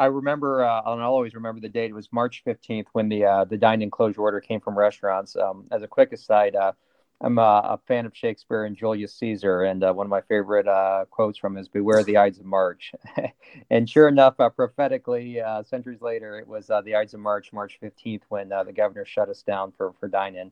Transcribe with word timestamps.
I 0.00 0.06
remember, 0.06 0.64
uh, 0.64 0.80
and 0.86 1.02
I'll 1.02 1.10
always 1.10 1.34
remember 1.34 1.60
the 1.60 1.68
date. 1.68 1.90
It 1.90 1.94
was 1.94 2.08
March 2.10 2.42
15th 2.46 2.86
when 2.92 3.10
the 3.10 3.26
uh, 3.26 3.44
the 3.44 3.58
dine-in 3.58 3.90
closure 3.90 4.22
order 4.22 4.40
came 4.40 4.58
from 4.58 4.76
restaurants. 4.76 5.36
Um, 5.36 5.66
as 5.70 5.82
a 5.82 5.86
quick 5.86 6.10
aside, 6.14 6.56
uh, 6.56 6.72
I'm 7.20 7.36
a, 7.38 7.42
a, 7.42 7.80
fan 7.86 8.06
of 8.06 8.16
Shakespeare 8.16 8.64
and 8.64 8.74
Julius 8.74 9.12
Caesar, 9.16 9.64
and 9.64 9.84
uh, 9.84 9.92
one 9.92 10.06
of 10.06 10.10
my 10.10 10.22
favorite 10.22 10.66
uh, 10.66 11.04
quotes 11.10 11.36
from 11.36 11.58
is 11.58 11.68
"Beware 11.68 12.02
the 12.02 12.16
Ides 12.16 12.38
of 12.38 12.46
March." 12.46 12.94
and 13.70 13.90
sure 13.90 14.08
enough, 14.08 14.40
uh, 14.40 14.48
prophetically, 14.48 15.38
uh, 15.38 15.62
centuries 15.64 16.00
later, 16.00 16.38
it 16.38 16.48
was 16.48 16.70
uh, 16.70 16.80
the 16.80 16.96
Ides 16.96 17.12
of 17.12 17.20
March, 17.20 17.52
March 17.52 17.78
15th, 17.82 18.22
when 18.30 18.50
uh, 18.52 18.64
the 18.64 18.72
governor 18.72 19.04
shut 19.04 19.28
us 19.28 19.42
down 19.42 19.70
for 19.76 19.92
for 20.00 20.08
dine-in. 20.08 20.50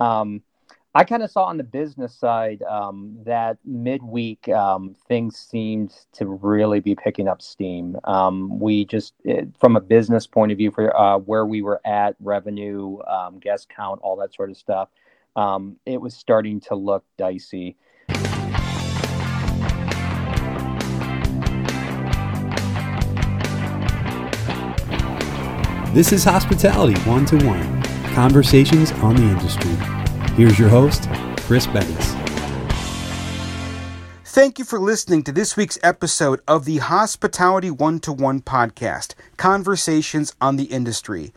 Um, 0.00 0.42
I 0.94 1.04
kind 1.04 1.22
of 1.22 1.30
saw 1.30 1.44
on 1.44 1.58
the 1.58 1.64
business 1.64 2.14
side 2.14 2.62
um, 2.62 3.18
that 3.24 3.58
midweek 3.64 4.48
um, 4.48 4.96
things 5.06 5.36
seemed 5.36 5.94
to 6.12 6.26
really 6.26 6.80
be 6.80 6.94
picking 6.94 7.28
up 7.28 7.40
steam. 7.42 7.96
Um, 8.04 8.58
we 8.58 8.84
just, 8.84 9.14
it, 9.22 9.48
from 9.60 9.76
a 9.76 9.80
business 9.80 10.26
point 10.26 10.50
of 10.50 10.58
view, 10.58 10.70
for 10.70 10.90
where 11.26 11.46
we 11.46 11.62
were 11.62 11.80
at, 11.84 12.16
revenue, 12.20 12.98
um, 13.06 13.38
guest 13.38 13.68
count, 13.68 14.00
all 14.02 14.16
that 14.16 14.34
sort 14.34 14.50
of 14.50 14.56
stuff 14.56 14.88
um, 15.38 15.76
it 15.86 16.00
was 16.00 16.14
starting 16.14 16.60
to 16.60 16.74
look 16.74 17.04
dicey. 17.16 17.76
This 25.94 26.12
is 26.12 26.24
Hospitality 26.24 27.00
One 27.08 27.24
to 27.26 27.36
One 27.46 27.82
Conversations 28.14 28.92
on 28.92 29.16
the 29.16 29.22
Industry. 29.22 29.97
Here's 30.38 30.56
your 30.56 30.68
host, 30.68 31.08
Chris 31.38 31.66
Bennis. 31.66 32.14
Thank 34.24 34.60
you 34.60 34.64
for 34.64 34.78
listening 34.78 35.24
to 35.24 35.32
this 35.32 35.56
week's 35.56 35.80
episode 35.82 36.42
of 36.46 36.64
the 36.64 36.78
Hospitality 36.78 37.72
One 37.72 37.98
to 37.98 38.12
One 38.12 38.40
podcast, 38.40 39.16
Conversations 39.36 40.36
on 40.40 40.54
the 40.54 40.66
Industry. 40.66 41.32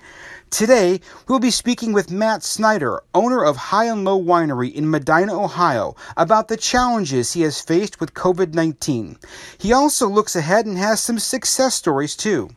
Today, 0.52 1.00
we'll 1.28 1.40
be 1.40 1.50
speaking 1.50 1.94
with 1.94 2.12
Matt 2.12 2.44
Snyder, 2.44 3.02
owner 3.16 3.44
of 3.44 3.58
High 3.58 3.86
and 3.86 4.06
Low 4.06 4.22
Winery 4.22 4.72
in 4.72 4.88
Medina, 4.88 5.34
Ohio, 5.34 5.96
about 6.16 6.48
the 6.48 6.56
challenges 6.56 7.34
he 7.34 7.42
has 7.42 7.60
faced 7.60 8.00
with 8.00 8.14
COVID 8.14 8.54
19. 8.54 9.18
He 9.58 9.74
also 9.74 10.08
looks 10.08 10.36
ahead 10.36 10.68
and 10.68 10.78
has 10.78 11.02
some 11.02 11.18
success 11.18 11.74
stories 11.74 12.16
too. 12.16 12.52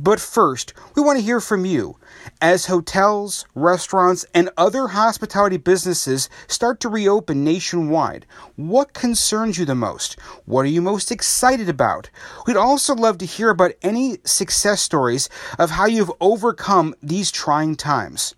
But 0.00 0.20
first, 0.20 0.74
we 0.94 1.02
want 1.02 1.18
to 1.18 1.24
hear 1.24 1.40
from 1.40 1.64
you. 1.64 1.96
As 2.40 2.66
hotels, 2.66 3.44
restaurants, 3.56 4.24
and 4.32 4.48
other 4.56 4.86
hospitality 4.86 5.56
businesses 5.56 6.30
start 6.46 6.78
to 6.80 6.88
reopen 6.88 7.42
nationwide, 7.42 8.24
what 8.54 8.92
concerns 8.92 9.58
you 9.58 9.64
the 9.64 9.74
most? 9.74 10.16
What 10.44 10.64
are 10.64 10.68
you 10.68 10.80
most 10.80 11.10
excited 11.10 11.68
about? 11.68 12.10
We'd 12.46 12.56
also 12.56 12.94
love 12.94 13.18
to 13.18 13.26
hear 13.26 13.50
about 13.50 13.72
any 13.82 14.18
success 14.24 14.80
stories 14.80 15.28
of 15.58 15.70
how 15.70 15.86
you've 15.86 16.12
overcome 16.20 16.94
these 17.02 17.32
trying 17.32 17.74
times. 17.74 18.36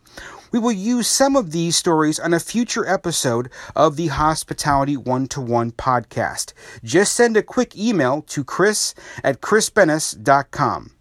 We 0.53 0.59
will 0.59 0.73
use 0.73 1.09
some 1.09 1.37
of 1.37 1.53
these 1.53 1.77
stories 1.77 2.19
on 2.19 2.33
a 2.33 2.41
future 2.41 2.87
episode 2.87 3.51
of 3.77 3.97
the 3.97 4.09
Hospitality 4.09 4.97
One 4.97 5.27
to 5.29 5.43
One 5.43 5.73
podcast. 5.73 6.55
Just 6.83 7.13
send 7.13 7.37
a 7.37 7.43
quick 7.43 7.77
email 7.77 8.23
to 8.23 8.45
chris 8.45 8.95
at 9.23 9.43
chrisbennis.com. 9.43 10.93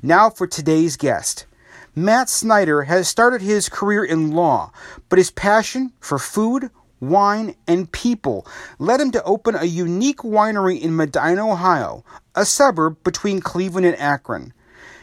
Now 0.00 0.30
for 0.30 0.46
today's 0.46 0.96
guest. 0.96 1.46
Matt 1.94 2.30
Snyder 2.30 2.84
has 2.84 3.08
started 3.08 3.42
his 3.42 3.68
career 3.68 4.04
in 4.04 4.30
law, 4.30 4.72
but 5.10 5.18
his 5.18 5.30
passion 5.30 5.92
for 6.00 6.18
food, 6.18 6.70
wine, 7.00 7.54
and 7.66 7.92
people 7.92 8.46
led 8.78 9.00
him 9.00 9.10
to 9.10 9.22
open 9.24 9.54
a 9.54 9.64
unique 9.64 10.20
winery 10.20 10.80
in 10.80 10.96
Medina, 10.96 11.46
Ohio, 11.46 12.04
a 12.34 12.46
suburb 12.46 12.96
between 13.04 13.40
Cleveland 13.40 13.84
and 13.84 13.98
Akron. 13.98 14.54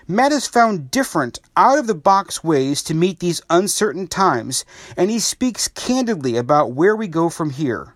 Matt 0.07 0.31
has 0.31 0.47
found 0.47 0.89
different, 0.89 1.39
out 1.55 1.77
of 1.77 1.85
the 1.85 1.93
box 1.93 2.43
ways 2.43 2.81
to 2.83 2.95
meet 2.95 3.19
these 3.19 3.43
uncertain 3.51 4.07
times, 4.07 4.65
and 4.97 5.11
he 5.11 5.19
speaks 5.19 5.67
candidly 5.67 6.35
about 6.35 6.71
where 6.71 6.95
we 6.95 7.07
go 7.07 7.29
from 7.29 7.51
here. 7.51 7.93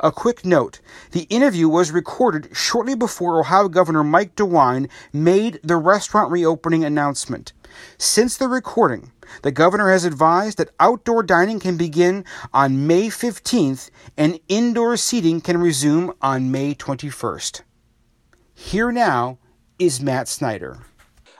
A 0.00 0.12
quick 0.12 0.44
note 0.44 0.80
the 1.12 1.22
interview 1.30 1.68
was 1.68 1.90
recorded 1.90 2.56
shortly 2.56 2.94
before 2.94 3.40
Ohio 3.40 3.68
Governor 3.68 4.04
Mike 4.04 4.36
DeWine 4.36 4.88
made 5.12 5.60
the 5.62 5.76
restaurant 5.76 6.30
reopening 6.30 6.84
announcement. 6.84 7.52
Since 7.98 8.36
the 8.36 8.48
recording, 8.48 9.12
the 9.42 9.52
governor 9.52 9.90
has 9.90 10.04
advised 10.04 10.58
that 10.58 10.70
outdoor 10.80 11.22
dining 11.22 11.60
can 11.60 11.76
begin 11.76 12.24
on 12.52 12.86
May 12.86 13.08
15th 13.08 13.90
and 14.16 14.40
indoor 14.48 14.96
seating 14.96 15.40
can 15.40 15.58
resume 15.58 16.12
on 16.22 16.50
May 16.50 16.74
21st. 16.74 17.62
Here 18.54 18.90
now 18.90 19.38
is 19.78 20.00
Matt 20.00 20.28
Snyder. 20.28 20.78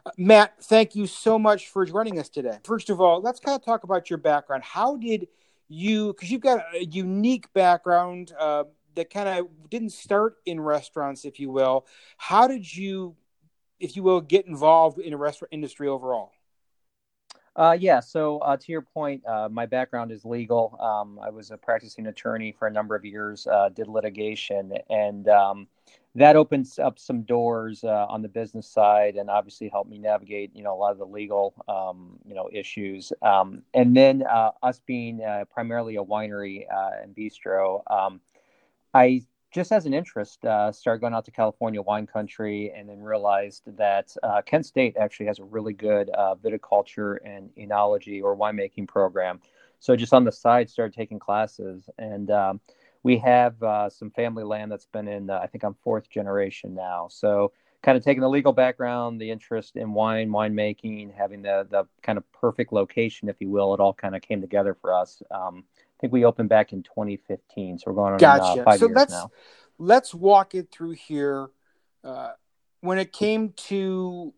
Uh, 0.05 0.11
Matt, 0.17 0.63
thank 0.63 0.95
you 0.95 1.07
so 1.07 1.39
much 1.39 1.69
for 1.69 1.85
joining 1.85 2.19
us 2.19 2.29
today. 2.29 2.59
First 2.65 2.91
of 2.91 3.01
all, 3.01 3.21
let's 3.21 3.41
kind 3.41 3.57
of 3.57 3.65
talk 3.65 3.83
about 3.83 4.09
your 4.11 4.19
background. 4.19 4.63
How 4.63 4.97
did 4.97 5.29
you 5.69 6.13
because 6.13 6.31
you've 6.31 6.41
got 6.41 6.65
a 6.75 6.85
unique 6.85 7.53
background 7.53 8.33
uh, 8.39 8.65
that 8.95 9.11
kind 9.11 9.29
of 9.29 9.47
didn't 9.71 9.93
start 9.93 10.37
in 10.47 10.61
restaurants, 10.61 11.25
if 11.25 11.39
you 11.39 11.51
will. 11.51 11.87
How 12.17 12.49
did 12.49 12.75
you, 12.75 13.17
if 13.79 13.97
you 13.97 14.03
will, 14.03 14.21
get 14.21 14.47
involved 14.47 14.99
in 14.99 15.11
the 15.11 15.17
restaurant 15.17 15.53
industry 15.53 15.89
overall? 15.89 16.33
Uh, 17.55 17.77
yeah, 17.79 17.99
so 17.99 18.39
uh, 18.39 18.57
to 18.57 18.71
your 18.71 18.83
point, 18.83 19.21
uh, 19.27 19.49
my 19.51 19.67
background 19.67 20.13
is 20.13 20.25
legal. 20.25 20.79
Um, 20.81 21.19
I 21.21 21.31
was 21.31 21.51
a 21.51 21.57
practicing 21.57 22.07
attorney 22.07 22.53
for 22.57 22.69
a 22.69 22.71
number 22.71 22.95
of 22.95 23.05
years, 23.05 23.49
uh, 23.49 23.69
did 23.71 23.89
litigation, 23.89 24.73
and 24.89 25.29
um, 25.29 25.67
that 26.15 26.37
opens 26.37 26.79
up 26.79 26.99
some 26.99 27.23
doors 27.23 27.85
uh, 27.85 28.07
on 28.09 28.23
the 28.23 28.29
business 28.29 28.67
side 28.67 29.17
and 29.17 29.31
obviously 29.31 29.69
helped 29.69 29.91
me 29.91 29.99
navigate 29.99 30.51
you 30.55 30.63
know 30.63 30.75
a 30.75 30.79
lot 30.79 30.93
of 30.93 30.99
the 30.99 31.07
legal 31.07 31.55
um, 31.69 32.19
you 32.27 32.35
know 32.35 32.49
issues. 32.53 33.13
Um, 33.23 33.63
and 33.75 33.97
then 33.97 34.23
uh, 34.23 34.53
us 34.63 34.81
being 34.85 35.23
uh, 35.23 35.45
primarily 35.51 35.97
a 35.97 36.03
winery 36.03 36.65
uh, 36.73 37.03
and 37.03 37.15
bistro 37.15 37.83
um, 37.91 38.21
i 38.95 39.23
just 39.51 39.73
as 39.73 39.87
an 39.87 39.95
interest 39.95 40.45
uh, 40.45 40.71
started 40.73 41.01
going 41.01 41.15
out 41.15 41.25
to 41.25 41.31
california 41.31 41.81
wine 41.81 42.07
country 42.07 42.73
and 42.77 42.89
then 42.89 43.01
realized 43.01 43.63
that 43.77 44.15
uh, 44.23 44.43
kent 44.43 44.67
state 44.67 44.97
actually 44.99 45.27
has 45.27 45.39
a 45.39 45.45
really 45.45 45.73
good 45.73 46.11
viticulture 46.43 47.19
and 47.25 47.51
enology 47.57 48.23
or 48.23 48.37
winemaking 48.37 48.89
program. 48.89 49.41
So 49.81 49.95
just 49.95 50.13
on 50.13 50.25
the 50.25 50.33
side 50.33 50.69
started 50.69 50.95
taking 50.95 51.19
classes 51.19 51.89
and 51.99 52.31
um, 52.31 52.61
we 53.03 53.19
have 53.19 53.63
uh, 53.63 53.89
some 53.89 54.11
family 54.11 54.45
land 54.45 54.73
that's 54.73 54.87
been 54.87 55.09
in, 55.09 55.31
uh, 55.31 55.41
I 55.43 55.47
think 55.47 55.65
I'm 55.65 55.75
fourth 55.83 56.09
generation 56.11 56.75
now. 56.75 57.09
So 57.11 57.53
kind 57.83 57.97
of 57.97 58.05
taking 58.05 58.21
the 58.21 58.29
legal 58.29 58.53
background, 58.53 59.21
the 59.21 59.31
interest 59.31 59.77
in 59.77 59.93
wine, 59.93 60.31
winemaking, 60.31 61.15
having 61.15 61.43
the 61.43 61.67
the 61.71 61.85
kind 62.03 62.19
of 62.19 62.31
perfect 62.33 62.73
location, 62.73 63.29
if 63.29 63.37
you 63.41 63.49
will, 63.49 63.75
it 63.75 63.81
all 63.81 63.95
kind 63.95 64.17
of 64.17 64.23
came 64.23 64.41
together 64.41 64.77
for 64.81 64.93
us. 64.93 65.23
Um, 65.31 65.65
I 65.77 66.01
think 66.01 66.13
we 66.13 66.25
opened 66.25 66.49
back 66.49 66.73
in 66.73 66.83
2015, 66.83 67.79
so 67.79 67.85
we're 67.87 67.95
going 67.95 68.15
on 68.15 68.15
uh, 68.15 68.19
gotcha. 68.19 68.61
uh, 68.61 68.65
five 68.65 68.79
so 68.79 68.87
years 68.87 68.97
let's, 68.97 69.13
now. 69.13 69.31
Let's 69.79 70.15
walk 70.15 70.55
it 70.55 70.71
through 70.71 70.93
here. 70.93 71.51
Uh, 72.03 72.33
when 72.81 72.99
it 72.99 73.13
came 73.13 73.53
to 73.57 74.33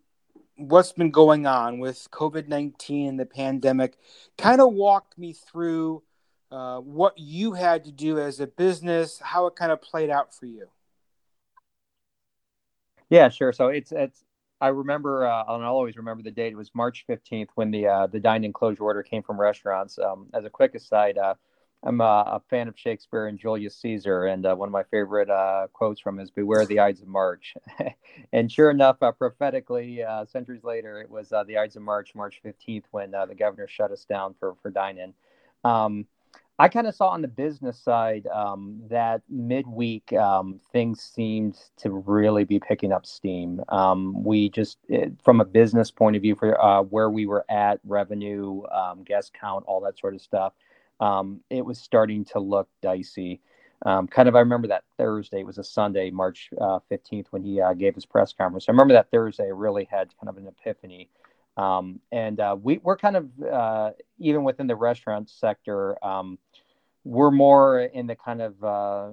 what's 0.56 0.92
been 0.92 1.10
going 1.10 1.46
on 1.46 1.78
with 1.78 2.08
COVID 2.10 2.48
19 2.48 3.08
and 3.08 3.20
the 3.20 3.26
pandemic, 3.26 3.96
kind 4.36 4.60
of 4.60 4.72
walk 4.72 5.14
me 5.16 5.32
through 5.32 6.02
uh, 6.50 6.78
what 6.78 7.16
you 7.16 7.52
had 7.52 7.84
to 7.84 7.92
do 7.92 8.18
as 8.18 8.40
a 8.40 8.46
business, 8.46 9.20
how 9.20 9.46
it 9.46 9.54
kind 9.56 9.70
of 9.70 9.80
played 9.80 10.10
out 10.10 10.34
for 10.34 10.46
you. 10.46 10.68
Yeah, 13.08 13.28
sure. 13.28 13.52
So 13.52 13.68
it's 13.68 13.92
it's 13.92 14.24
I 14.60 14.68
remember 14.68 15.26
uh, 15.26 15.44
and 15.48 15.64
I'll 15.64 15.74
always 15.74 15.96
remember 15.96 16.22
the 16.22 16.30
date. 16.30 16.52
It 16.52 16.56
was 16.56 16.70
March 16.74 17.04
fifteenth 17.06 17.50
when 17.54 17.70
the 17.70 17.86
uh, 17.86 18.06
the 18.06 18.20
dine-in 18.20 18.52
closure 18.52 18.82
order 18.82 19.02
came 19.02 19.22
from 19.22 19.40
restaurants. 19.40 19.98
Um, 19.98 20.28
as 20.32 20.44
a 20.44 20.50
quick 20.50 20.74
aside, 20.74 21.18
uh, 21.18 21.34
I'm 21.82 22.00
a, 22.00 22.04
a, 22.04 22.42
fan 22.50 22.68
of 22.68 22.78
Shakespeare 22.78 23.26
and 23.26 23.38
Julius 23.38 23.76
Caesar, 23.76 24.26
and 24.26 24.44
uh, 24.46 24.54
one 24.54 24.68
of 24.68 24.72
my 24.72 24.82
favorite 24.84 25.30
uh, 25.30 25.66
quotes 25.72 26.00
from 26.00 26.20
is 26.20 26.30
"Beware 26.30 26.66
the 26.66 26.78
Ides 26.78 27.00
of 27.00 27.08
March." 27.08 27.54
and 28.32 28.50
sure 28.50 28.70
enough, 28.70 28.98
prophetically, 29.18 30.04
centuries 30.28 30.62
later, 30.62 31.00
it 31.00 31.10
was 31.10 31.30
the 31.30 31.58
Ides 31.58 31.76
of 31.76 31.82
March, 31.82 32.14
March 32.14 32.40
15th, 32.44 32.84
when 32.90 33.12
the 33.12 33.34
governor 33.36 33.66
shut 33.66 33.90
us 33.90 34.04
down 34.04 34.34
for 34.38 34.54
for 34.62 34.70
dine-in. 34.70 35.14
Um, 35.64 36.06
I 36.60 36.68
kind 36.68 36.86
of 36.86 36.94
saw 36.94 37.08
on 37.08 37.22
the 37.22 37.28
business 37.28 37.78
side 37.78 38.26
um, 38.26 38.82
that 38.90 39.22
midweek 39.30 40.12
um, 40.12 40.60
things 40.74 41.00
seemed 41.00 41.56
to 41.78 41.90
really 41.90 42.44
be 42.44 42.60
picking 42.60 42.92
up 42.92 43.06
steam. 43.06 43.62
Um, 43.70 44.22
we 44.22 44.50
just, 44.50 44.76
it, 44.86 44.94
eh, 44.94 45.08
from 45.24 45.40
a 45.40 45.44
business 45.46 45.90
point 45.90 46.16
of 46.16 46.22
view, 46.22 46.34
for 46.36 46.62
uh, 46.62 46.82
where 46.82 47.08
we 47.08 47.24
were 47.24 47.46
at, 47.48 47.80
revenue, 47.82 48.62
um, 48.66 49.04
guest 49.04 49.32
count, 49.32 49.64
all 49.66 49.80
that 49.80 49.98
sort 49.98 50.14
of 50.14 50.20
stuff, 50.20 50.52
um, 51.00 51.40
it 51.48 51.64
was 51.64 51.78
starting 51.78 52.26
to 52.26 52.38
look 52.40 52.68
dicey. 52.82 53.40
Um, 53.86 54.06
kind 54.06 54.28
of, 54.28 54.36
I 54.36 54.40
remember 54.40 54.68
that 54.68 54.84
Thursday 54.98 55.44
was 55.44 55.56
a 55.56 55.64
Sunday, 55.64 56.10
March 56.10 56.50
uh, 56.60 56.80
15th, 56.92 57.28
when 57.30 57.42
he 57.42 57.58
uh, 57.62 57.72
gave 57.72 57.94
his 57.94 58.04
press 58.04 58.34
conference. 58.34 58.66
I 58.68 58.72
remember 58.72 58.92
that 58.92 59.10
Thursday 59.10 59.44
I 59.44 59.54
really 59.54 59.88
had 59.90 60.10
kind 60.20 60.28
of 60.28 60.36
an 60.36 60.46
epiphany. 60.46 61.08
And 61.56 62.38
uh, 62.40 62.56
we, 62.62 62.80
we're 62.82 62.98
kind 62.98 63.16
of, 63.16 63.30
uh, 63.42 63.90
even 64.18 64.44
within 64.44 64.66
the 64.66 64.76
restaurant 64.76 65.30
sector, 65.30 65.96
we're 67.04 67.30
more 67.30 67.80
in 67.80 68.06
the 68.06 68.14
kind 68.14 68.42
of 68.42 68.62
uh, 68.62 69.08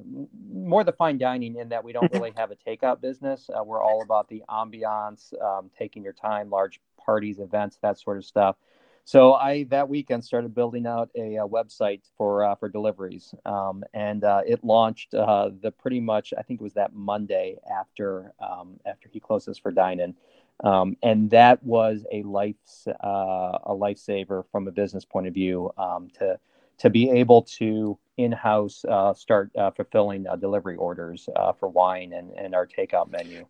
more 0.51 0.84
the 0.84 0.92
fine 0.92 1.18
dining 1.18 1.56
in 1.56 1.69
that 1.69 1.84
we 1.84 1.94
don't 1.94 2.12
really 2.12 2.34
have 2.36 2.51
a 2.51 2.56
takeout 2.56 3.00
business. 3.01 3.50
Uh, 3.50 3.63
we're 3.63 3.81
all 3.81 4.01
about 4.01 4.28
the 4.28 4.44
ambiance, 4.50 5.34
um, 5.42 5.69
taking 5.78 6.04
your 6.04 6.13
time, 6.13 6.50
large 6.50 6.81
parties, 7.04 7.39
events, 7.39 7.78
that 7.81 7.98
sort 8.00 8.18
of 8.18 8.25
stuff. 8.25 8.57
So 9.06 9.36
I 9.36 9.63
that 9.69 9.88
weekend 9.88 10.25
started 10.25 10.54
building 10.54 10.86
out 10.86 11.10
a, 11.16 11.38
a 11.38 11.48
website 11.48 12.01
for 12.18 12.44
uh, 12.44 12.56
for 12.56 12.68
deliveries, 12.68 13.34
um, 13.45 13.86
and 13.94 14.25
uh, 14.25 14.42
it 14.45 14.66
launched 14.66 15.13
uh, 15.13 15.51
the 15.62 15.72
pretty 15.72 16.01
much 16.01 16.33
I 16.38 16.42
think 16.42 16.60
it 16.60 16.63
was 16.63 16.74
that 16.74 16.94
Monday 16.94 17.56
after 17.74 18.33
um, 18.42 18.81
after 18.86 19.07
he 19.07 19.22
closes 19.22 19.57
for 19.57 19.72
dine-in, 19.72 20.13
um, 20.62 20.98
and 21.04 21.30
that 21.30 21.63
was 21.63 22.06
a 22.12 22.22
life 22.24 22.56
uh, 23.01 23.60
a 23.63 23.74
lifesaver 23.74 24.44
from 24.51 24.68
a 24.68 24.74
business 24.74 25.06
point 25.06 25.28
of 25.28 25.33
view 25.33 25.72
um, 25.78 26.10
to 26.19 26.38
to 26.79 26.89
be 26.89 27.09
able 27.09 27.41
to 27.44 27.97
in-house 28.18 28.83
uh, 28.85 29.13
start 29.13 29.51
uh, 29.56 29.71
fulfilling 29.71 30.25
delivery 30.39 30.75
orders 30.75 31.29
for 31.59 31.69
wine 31.69 32.13
and, 32.13 32.31
and 32.33 32.56
our 32.56 32.68
takeout 32.68 33.12
menu. 33.12 33.45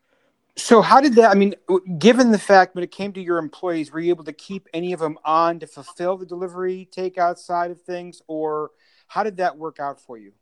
So 0.56 0.82
how 0.82 1.02
did 1.02 1.14
that? 1.16 1.30
I 1.30 1.36
mean, 1.36 1.54
given 2.00 2.32
the 2.32 2.40
fact 2.40 2.74
when 2.74 2.84
it 2.84 2.92
came 2.92 3.14
to 3.14 3.22
your 3.22 3.38
employees, 3.38 3.92
were 3.92 4.00
you 4.00 4.10
able 4.10 4.24
to 4.24 4.34
keep 4.34 4.68
any 4.74 4.92
of 4.92 5.00
them 5.00 5.20
on 5.24 5.60
to 5.60 5.68
fulfill 5.68 6.18
the 6.18 6.26
delivery 6.26 6.90
takeout 6.92 7.38
side 7.38 7.70
of 7.70 7.82
things, 7.84 8.24
or 8.28 8.72
how 9.08 9.24
did 9.24 9.38
that 9.38 9.56
work 9.56 9.80
out 9.80 10.02
for 10.02 10.18
you? 10.18 10.34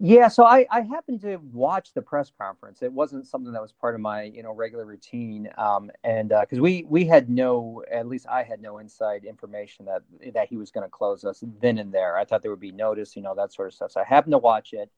Yeah, 0.00 0.28
so 0.28 0.44
I, 0.44 0.66
I 0.70 0.80
happened 0.80 1.20
to 1.20 1.36
watch 1.36 1.94
the 1.94 2.02
press 2.02 2.30
conference. 2.36 2.82
It 2.82 2.92
wasn't 2.92 3.26
something 3.26 3.52
that 3.52 3.62
was 3.62 3.72
part 3.72 3.94
of 3.94 4.00
my 4.00 4.24
you 4.24 4.42
know 4.42 4.52
regular 4.52 4.84
routine, 4.84 5.48
um, 5.56 5.90
and 6.02 6.30
because 6.30 6.58
uh, 6.58 6.62
we 6.62 6.84
we 6.88 7.06
had 7.06 7.30
no, 7.30 7.82
at 7.90 8.08
least 8.08 8.26
I 8.28 8.42
had 8.42 8.60
no 8.60 8.78
inside 8.78 9.24
information 9.24 9.86
that 9.86 10.02
that 10.34 10.48
he 10.48 10.56
was 10.56 10.70
going 10.72 10.84
to 10.84 10.90
close 10.90 11.24
us 11.24 11.44
then 11.60 11.78
and 11.78 11.92
there. 11.92 12.18
I 12.18 12.24
thought 12.24 12.42
there 12.42 12.50
would 12.50 12.60
be 12.60 12.72
notice, 12.72 13.14
you 13.14 13.22
know, 13.22 13.34
that 13.36 13.52
sort 13.52 13.68
of 13.68 13.74
stuff. 13.74 13.92
So 13.92 14.00
I 14.00 14.04
happened 14.04 14.32
to 14.32 14.38
watch 14.38 14.72
it 14.72 14.90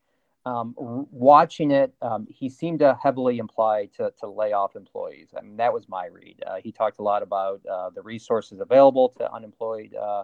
um, 0.47 0.75
watching 0.79 1.73
it, 1.73 1.93
um, 2.01 2.27
he 2.31 2.49
seemed 2.49 2.79
to 2.79 2.97
heavily 3.03 3.39
imply 3.39 3.89
to, 3.97 4.13
to 4.21 4.29
lay 4.29 4.53
off 4.53 4.77
employees. 4.77 5.31
I 5.37 5.41
mean, 5.41 5.57
that 5.57 5.73
was 5.73 5.89
my 5.89 6.07
read. 6.07 6.41
Uh, 6.47 6.57
he 6.63 6.71
talked 6.71 7.01
a 7.01 7.03
lot 7.03 7.25
about 7.25 7.61
uh, 7.67 7.91
the 7.91 8.01
resources 8.01 8.61
available 8.61 9.09
to 9.19 9.33
unemployed 9.33 9.93
uh, 9.97 10.23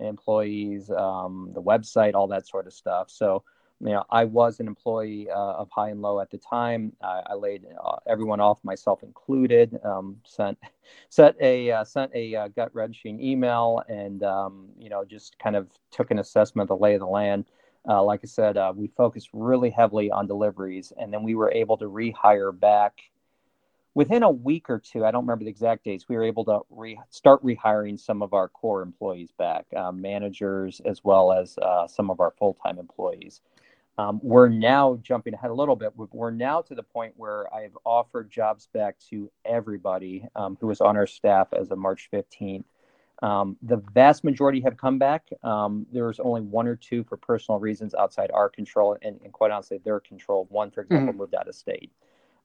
employees, 0.00 0.90
um, 0.90 1.52
the 1.54 1.62
website, 1.62 2.14
all 2.14 2.26
that 2.28 2.48
sort 2.48 2.66
of 2.66 2.72
stuff. 2.72 3.10
So, 3.10 3.44
you 3.80 3.90
know, 3.90 4.04
I 4.10 4.24
was 4.24 4.60
an 4.60 4.66
employee 4.66 5.28
uh, 5.30 5.34
of 5.34 5.70
High 5.70 5.90
and 5.90 6.02
Low 6.02 6.20
at 6.20 6.30
the 6.30 6.38
time. 6.38 6.92
I, 7.02 7.22
I 7.30 7.34
laid 7.34 7.64
uh, 7.82 7.96
everyone 8.06 8.40
off, 8.40 8.62
myself 8.62 9.02
included. 9.02 9.78
Um, 9.84 10.16
sent 10.24 10.58
sent 11.08 11.36
a 11.40 11.70
uh, 11.70 11.84
sent 11.84 12.10
a 12.14 12.48
gut 12.54 12.74
wrenching 12.74 13.20
email, 13.20 13.82
and 13.88 14.22
um, 14.22 14.68
you 14.78 14.90
know, 14.90 15.04
just 15.04 15.38
kind 15.38 15.56
of 15.56 15.68
took 15.90 16.10
an 16.10 16.18
assessment 16.18 16.70
of 16.70 16.78
the 16.78 16.82
lay 16.82 16.94
of 16.94 17.00
the 17.00 17.06
land 17.06 17.46
uh, 17.88 18.02
like 18.02 18.20
I 18.22 18.26
said, 18.26 18.56
uh, 18.56 18.72
we 18.76 18.88
focused 18.88 19.30
really 19.32 19.70
heavily 19.70 20.10
on 20.10 20.26
deliveries, 20.26 20.92
and 20.98 21.12
then 21.12 21.22
we 21.22 21.34
were 21.34 21.50
able 21.50 21.76
to 21.78 21.86
rehire 21.86 22.58
back 22.58 23.00
within 23.94 24.22
a 24.22 24.30
week 24.30 24.68
or 24.68 24.78
two. 24.78 25.04
I 25.04 25.10
don't 25.10 25.24
remember 25.24 25.44
the 25.44 25.50
exact 25.50 25.84
dates. 25.84 26.08
We 26.08 26.16
were 26.16 26.24
able 26.24 26.44
to 26.46 26.60
re- 26.70 27.00
start 27.08 27.42
rehiring 27.42 27.98
some 27.98 28.22
of 28.22 28.34
our 28.34 28.48
core 28.48 28.82
employees 28.82 29.32
back, 29.38 29.66
uh, 29.74 29.92
managers 29.92 30.80
as 30.84 31.02
well 31.02 31.32
as 31.32 31.56
uh, 31.58 31.86
some 31.86 32.10
of 32.10 32.20
our 32.20 32.32
full 32.32 32.54
time 32.54 32.78
employees. 32.78 33.40
Um, 34.00 34.18
we're 34.22 34.48
now 34.48 34.98
jumping 35.02 35.34
ahead 35.34 35.50
a 35.50 35.54
little 35.54 35.76
bit. 35.76 35.92
We're 35.94 36.30
now 36.30 36.62
to 36.62 36.74
the 36.74 36.82
point 36.82 37.12
where 37.16 37.52
I've 37.54 37.76
offered 37.84 38.30
jobs 38.30 38.66
back 38.72 38.96
to 39.10 39.30
everybody 39.44 40.26
um, 40.34 40.56
who 40.58 40.68
was 40.68 40.80
on 40.80 40.96
our 40.96 41.06
staff 41.06 41.48
as 41.52 41.70
of 41.70 41.76
March 41.78 42.08
15th. 42.10 42.64
Um, 43.22 43.58
the 43.60 43.76
vast 43.92 44.24
majority 44.24 44.62
have 44.62 44.78
come 44.78 44.98
back. 44.98 45.28
Um, 45.42 45.86
there's 45.92 46.18
only 46.18 46.40
one 46.40 46.66
or 46.66 46.76
two 46.76 47.04
for 47.04 47.18
personal 47.18 47.60
reasons 47.60 47.94
outside 47.94 48.30
our 48.32 48.48
control, 48.48 48.96
and, 49.02 49.20
and 49.22 49.34
quite 49.34 49.50
honestly, 49.50 49.78
their 49.84 50.00
control. 50.00 50.46
One, 50.48 50.70
for 50.70 50.80
example, 50.80 51.08
mm-hmm. 51.08 51.18
moved 51.18 51.34
out 51.34 51.46
of 51.46 51.54
state. 51.54 51.90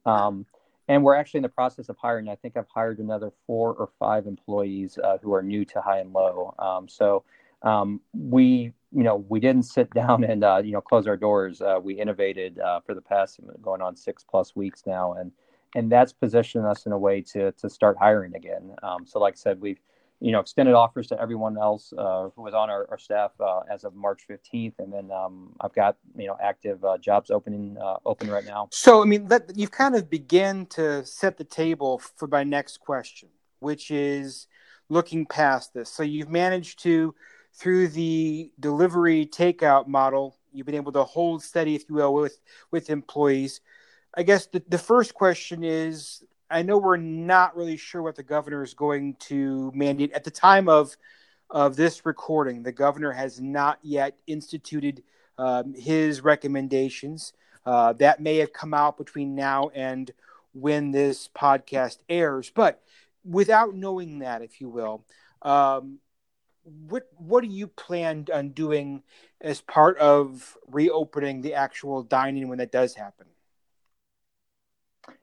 Um, 0.06 0.46
and 0.90 1.04
we're 1.06 1.16
actually 1.16 1.38
in 1.38 1.44
the 1.44 1.50
process 1.50 1.88
of 1.88 1.96
hiring. 1.98 2.28
I 2.28 2.36
think 2.36 2.58
I've 2.58 2.68
hired 2.68 3.00
another 3.00 3.32
four 3.48 3.74
or 3.76 3.90
five 3.98 4.28
employees 4.28 5.00
uh, 5.02 5.20
who 5.22 5.34
are 5.34 5.42
new 5.42 5.64
to 5.66 5.80
high 5.80 6.00
and 6.00 6.12
low. 6.12 6.54
Um, 6.60 6.90
so 6.90 7.24
um, 7.62 8.02
we, 8.14 8.72
you 8.92 9.04
know, 9.04 9.26
we 9.28 9.40
didn't 9.40 9.64
sit 9.64 9.90
down 9.94 10.24
and 10.24 10.44
uh, 10.44 10.62
you 10.64 10.72
know 10.72 10.82
close 10.82 11.08
our 11.08 11.18
doors. 11.18 11.62
Uh, 11.62 11.80
we 11.82 11.96
innovated 11.96 12.60
uh, 12.60 12.80
for 12.86 12.94
the 12.94 13.02
past 13.02 13.40
going 13.62 13.82
on 13.82 13.96
six 13.96 14.24
plus 14.24 14.56
weeks 14.56 14.84
now, 14.86 15.14
and 15.14 15.32
and 15.76 15.92
that's 15.92 16.14
positioned 16.14 16.66
us 16.66 16.86
in 16.86 16.92
a 16.92 16.98
way 16.98 17.22
to 17.22 17.52
to 17.54 17.70
start 17.70 17.98
hiring 18.00 18.36
again. 18.36 18.76
Um, 18.84 19.06
so, 19.06 19.20
like 19.20 19.36
I 19.36 19.38
said, 19.38 19.62
we've 19.62 19.80
you 20.22 20.32
know, 20.32 20.40
extended 20.40 20.74
offers 20.74 21.08
to 21.08 21.22
everyone 21.22 21.58
else 21.58 21.94
uh, 21.98 22.30
who 22.36 22.44
was 22.44 22.54
on 22.54 22.70
our, 22.70 22.88
our 22.90 22.98
staff 22.98 23.32
uh, 23.40 23.60
as 23.70 23.84
of 23.84 23.94
March 23.94 24.22
15th, 24.30 24.74
and 24.80 24.92
then 24.92 25.12
um, 25.12 25.54
I've 25.60 25.74
got 25.74 25.98
you 26.18 26.28
know 26.28 26.38
active 26.42 26.84
uh, 26.86 26.98
jobs 26.98 27.30
opening 27.32 27.78
open 28.06 28.30
right 28.30 28.46
now. 28.46 28.70
So 28.72 29.02
I 29.02 29.06
mean, 29.06 29.28
that, 29.28 29.52
you've 29.56 29.72
kind 29.72 29.96
of 29.96 30.10
begin 30.10 30.68
to 30.68 31.06
set 31.06 31.38
the 31.38 31.44
table 31.44 32.02
for 32.16 32.28
my 32.28 32.44
next 32.44 32.80
question, 32.80 33.30
which 33.60 33.92
is 33.92 34.48
looking 34.90 35.26
past 35.26 35.74
this. 35.74 35.90
So 35.90 36.04
you've 36.04 36.30
managed 36.30 36.80
to, 36.84 37.16
through 37.56 37.88
the 37.90 38.52
delivery 38.60 39.26
takeout 39.26 39.88
model, 39.88 40.36
you've 40.52 40.66
been 40.66 40.76
able 40.76 40.92
to 40.92 41.04
hold 41.04 41.42
steady, 41.42 41.76
if 41.76 41.90
you 41.90 41.96
will, 41.96 42.14
with 42.14 42.40
with 42.72 42.90
employees. 42.90 43.62
I 44.18 44.24
guess 44.24 44.48
the, 44.48 44.64
the 44.68 44.78
first 44.78 45.14
question 45.14 45.64
is 45.64 46.24
I 46.50 46.62
know 46.62 46.78
we're 46.78 46.98
not 46.98 47.56
really 47.56 47.78
sure 47.78 48.02
what 48.02 48.16
the 48.16 48.24
governor 48.24 48.64
is 48.64 48.74
going 48.74 49.16
to 49.22 49.72
mandate 49.74 50.12
at 50.14 50.24
the 50.24 50.32
time 50.32 50.70
of 50.70 50.96
of 51.50 51.76
this 51.76 52.06
recording. 52.06 52.64
The 52.64 52.72
governor 52.72 53.12
has 53.12 53.40
not 53.40 53.80
yet 53.82 54.18
instituted 54.28 55.04
um, 55.38 55.74
his 55.74 56.22
recommendations. 56.22 57.34
Uh, 57.66 57.94
that 57.94 58.22
may 58.22 58.38
have 58.38 58.54
come 58.54 58.74
out 58.76 58.96
between 58.98 59.34
now 59.34 59.70
and 59.74 60.12
when 60.54 60.92
this 60.92 61.30
podcast 61.36 61.98
airs. 62.08 62.52
But 62.54 62.82
without 63.24 63.74
knowing 63.74 64.20
that, 64.20 64.44
if 64.44 64.62
you 64.62 64.70
will, 64.70 65.04
um, 65.42 65.98
what 66.66 67.08
what 67.18 67.44
do 67.44 67.50
you 67.50 67.68
plan 67.68 68.26
on 68.34 68.50
doing 68.50 69.04
as 69.40 69.62
part 69.62 69.98
of 70.00 70.58
reopening 70.68 71.42
the 71.42 71.54
actual 71.54 72.02
dining 72.02 72.48
when 72.48 72.58
that 72.58 72.72
does 72.72 72.96
happen? 72.96 73.28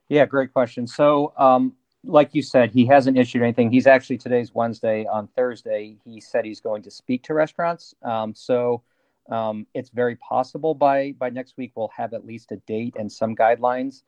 Yeah, 0.09 0.27
great 0.27 0.53
question. 0.53 0.87
So, 0.87 1.33
um, 1.37 1.75
like 2.05 2.35
you 2.35 2.43
said, 2.43 2.71
he 2.71 2.87
hasn't 2.87 3.19
issued 3.19 3.43
anything. 3.43 3.71
He's 3.71 3.87
actually 3.87 4.19
today's 4.19 4.55
Wednesday. 4.55 5.07
On 5.07 5.27
Thursday, 5.29 5.97
he 6.05 6.21
said 6.21 6.45
he's 6.45 6.61
going 6.61 6.83
to 6.83 6.91
speak 6.91 7.23
to 7.25 7.35
restaurants. 7.35 7.95
Um, 8.03 8.35
so, 8.35 8.83
um, 9.31 9.67
it's 9.75 9.91
very 9.91 10.17
possible 10.17 10.75
by 10.75 11.13
by 11.13 11.31
next 11.31 11.57
week 11.57 11.73
we'll 11.75 11.93
have 11.97 12.13
at 12.13 12.27
least 12.27 12.53
a 12.53 12.57
date 12.57 12.95
and 12.99 13.11
some 13.11 13.35
guidelines. 13.35 14.03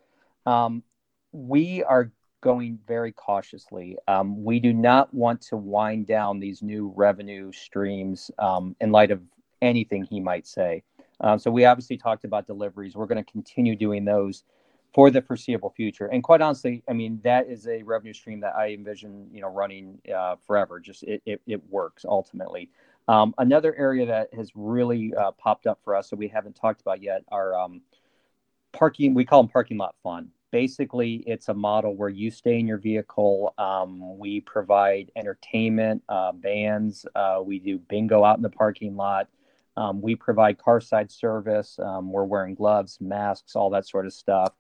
Um, 0.47 0.83
we 1.33 1.83
are 1.83 2.13
going 2.45 2.79
very 2.87 3.11
cautiously. 3.11 3.97
Um, 4.07 4.45
we 4.45 4.61
do 4.61 4.73
not 4.73 5.13
want 5.13 5.41
to 5.49 5.57
wind 5.57 6.07
down 6.07 6.39
these 6.39 6.63
new 6.63 6.93
revenue 6.95 7.51
streams 7.51 8.31
um, 8.39 8.77
in 8.81 8.93
light 8.93 9.11
of 9.11 9.23
anything 9.63 10.05
he 10.05 10.21
might 10.21 10.47
say. 10.47 10.83
so, 11.39 11.51
we 11.51 11.65
obviously 11.65 11.97
talked 11.97 12.25
about 12.25 12.47
deliveries. 12.47 12.95
We're 12.95 13.07
going 13.07 13.25
to 13.25 13.33
continue 13.33 13.75
doing 13.75 14.05
those 14.05 14.45
for 14.95 15.11
the 15.11 15.21
foreseeable 15.21 15.71
future. 15.71 16.07
And 16.07 16.23
quite 16.23 16.41
honestly, 16.41 16.85
I 16.89 16.93
mean 16.93 17.21
that 17.25 17.49
is 17.49 17.67
a 17.67 17.83
revenue 17.83 18.13
stream 18.13 18.41
that 18.41 18.55
I 18.55 18.69
envision, 18.69 19.29
you 19.33 19.41
know, 19.41 19.49
running 19.49 19.99
uh, 20.15 20.37
forever. 20.47 20.79
Just 20.79 21.03
it, 21.03 21.21
it, 21.27 21.41
it 21.47 21.63
works 21.69 22.05
ultimately. 22.05 22.71
Um, 23.09 23.35
another 23.39 23.75
area 23.75 24.07
that 24.07 24.33
has 24.35 24.51
really 24.55 25.13
uh, 25.15 25.33
popped 25.33 25.67
up 25.67 25.81
for 25.85 25.97
us 25.97 26.09
that 26.11 26.17
we 26.17 26.29
haven't 26.29 26.55
talked 26.55 26.81
about 26.81 27.03
yet 27.03 27.23
are 27.31 27.59
um, 27.59 27.83
parking. 28.73 29.15
We 29.15 29.25
call 29.25 29.43
them 29.43 29.51
parking 29.51 29.79
lot 29.79 29.97
fun. 30.03 30.31
Basically, 30.55 31.25
it's 31.27 31.49
a 31.49 31.55
model 31.55 31.97
where 31.97 32.09
you 32.09 32.31
stay 32.31 32.61
in 32.61 32.69
your 32.69 32.79
vehicle. 32.79 33.53
Um, 33.59 34.17
we 34.17 34.41
provide 34.41 35.11
entertainment, 35.17 36.05
uh, 36.09 36.31
bands. 36.31 37.05
Uh, 37.17 37.41
we 37.45 37.59
do 37.59 37.81
bingo 37.81 38.23
out 38.23 38.37
in 38.37 38.43
the 38.45 38.51
parking 38.51 38.95
lot. 38.95 39.27
Um, 39.77 40.01
we 40.01 40.15
provide 40.15 40.59
car 40.59 40.81
side 40.81 41.11
service. 41.11 41.77
Um, 41.81 42.13
we're 42.13 42.23
wearing 42.23 42.55
gloves, 42.55 42.99
masks, 43.01 43.57
all 43.57 43.69
that 43.71 43.89
sort 43.89 44.07
of 44.07 44.13
stuff 44.13 44.53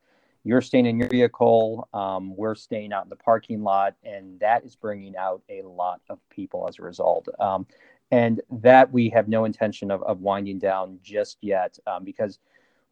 you're 0.44 0.60
staying 0.60 0.84
in 0.84 0.98
your 0.98 1.08
vehicle 1.08 1.88
um, 1.94 2.36
we're 2.36 2.54
staying 2.54 2.92
out 2.92 3.04
in 3.04 3.08
the 3.08 3.16
parking 3.16 3.62
lot 3.62 3.94
and 4.04 4.38
that 4.40 4.62
is 4.62 4.76
bringing 4.76 5.16
out 5.16 5.42
a 5.48 5.62
lot 5.62 6.02
of 6.10 6.18
people 6.28 6.66
as 6.68 6.78
a 6.78 6.82
result 6.82 7.26
um, 7.40 7.66
and 8.10 8.42
that 8.50 8.92
we 8.92 9.08
have 9.08 9.26
no 9.26 9.46
intention 9.46 9.90
of, 9.90 10.02
of 10.02 10.20
winding 10.20 10.58
down 10.58 10.98
just 11.02 11.38
yet 11.40 11.78
um, 11.86 12.04
because 12.04 12.38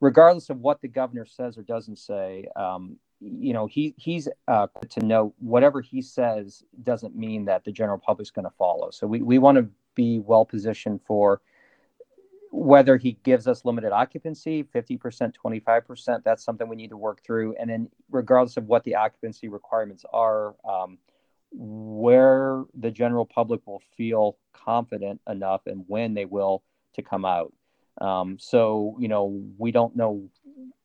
regardless 0.02 0.50
of 0.50 0.58
what 0.58 0.80
the 0.80 0.88
governor 0.88 1.24
says 1.24 1.56
or 1.56 1.62
doesn't 1.62 1.96
say 1.96 2.46
um, 2.56 2.96
you 3.20 3.54
know 3.54 3.66
he 3.66 3.94
he's 3.96 4.28
uh, 4.48 4.66
to 4.90 5.00
note 5.06 5.32
whatever 5.38 5.80
he 5.80 6.02
says 6.02 6.64
doesn't 6.82 7.14
mean 7.16 7.44
that 7.44 7.64
the 7.64 7.72
general 7.72 7.98
public 7.98 8.26
is 8.26 8.30
going 8.30 8.44
to 8.44 8.54
follow 8.58 8.90
so 8.90 9.06
we, 9.06 9.22
we 9.22 9.38
want 9.38 9.56
to 9.56 9.66
be 9.94 10.18
well 10.18 10.44
positioned 10.44 11.00
for 11.06 11.40
whether 12.50 12.98
he 12.98 13.12
gives 13.22 13.46
us 13.46 13.64
limited 13.64 13.92
occupancy 13.92 14.64
50% 14.64 15.32
25% 15.32 16.24
that's 16.24 16.44
something 16.44 16.68
we 16.68 16.76
need 16.76 16.90
to 16.90 16.96
work 16.96 17.22
through 17.24 17.54
and 17.58 17.70
then 17.70 17.88
regardless 18.10 18.56
of 18.56 18.66
what 18.66 18.82
the 18.82 18.96
occupancy 18.96 19.48
requirements 19.48 20.04
are 20.12 20.56
um, 20.68 20.98
where 21.52 22.64
the 22.74 22.90
general 22.90 23.24
public 23.24 23.60
will 23.66 23.82
feel 23.96 24.36
confident 24.52 25.20
enough 25.28 25.62
and 25.66 25.84
when 25.86 26.14
they 26.14 26.24
will 26.24 26.62
to 26.94 27.02
come 27.02 27.24
out. 27.24 27.52
Um, 28.00 28.38
so 28.38 28.96
you 28.98 29.08
know 29.08 29.42
we 29.58 29.70
don't 29.70 29.94
know 29.94 30.28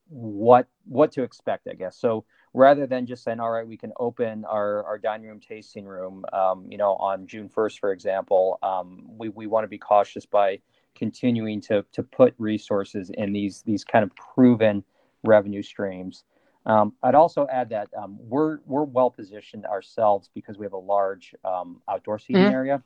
what 0.08 0.68
what 0.84 1.12
to 1.12 1.22
expect, 1.22 1.68
I 1.68 1.74
guess. 1.74 1.96
So 1.96 2.24
rather 2.54 2.86
than 2.86 3.06
just 3.06 3.24
saying, 3.24 3.40
all 3.40 3.50
right, 3.50 3.66
we 3.66 3.76
can 3.76 3.92
open 3.98 4.44
our, 4.44 4.84
our 4.84 4.98
dining 4.98 5.28
room 5.28 5.40
tasting 5.40 5.84
room, 5.84 6.24
um, 6.32 6.66
you 6.68 6.78
know, 6.78 6.94
on 6.96 7.26
June 7.26 7.48
1st, 7.48 7.78
for 7.78 7.92
example, 7.92 8.58
um, 8.62 9.04
we, 9.06 9.28
we 9.28 9.46
want 9.46 9.64
to 9.64 9.68
be 9.68 9.78
cautious 9.78 10.24
by 10.26 10.58
continuing 10.94 11.60
to, 11.60 11.84
to 11.92 12.02
put 12.02 12.34
resources 12.38 13.10
in 13.14 13.32
these, 13.32 13.62
these 13.62 13.84
kind 13.84 14.02
of 14.02 14.10
proven 14.16 14.82
revenue 15.24 15.62
streams. 15.62 16.24
Um, 16.66 16.94
I'd 17.02 17.14
also 17.14 17.46
add 17.50 17.70
that 17.70 17.88
um, 17.96 18.18
we're, 18.20 18.58
we're 18.66 18.84
well 18.84 19.10
positioned 19.10 19.64
ourselves 19.64 20.28
because 20.34 20.58
we 20.58 20.66
have 20.66 20.72
a 20.72 20.78
large 20.78 21.34
um, 21.44 21.80
outdoor 21.88 22.18
seating 22.18 22.42
mm-hmm. 22.42 22.54
area. 22.54 22.82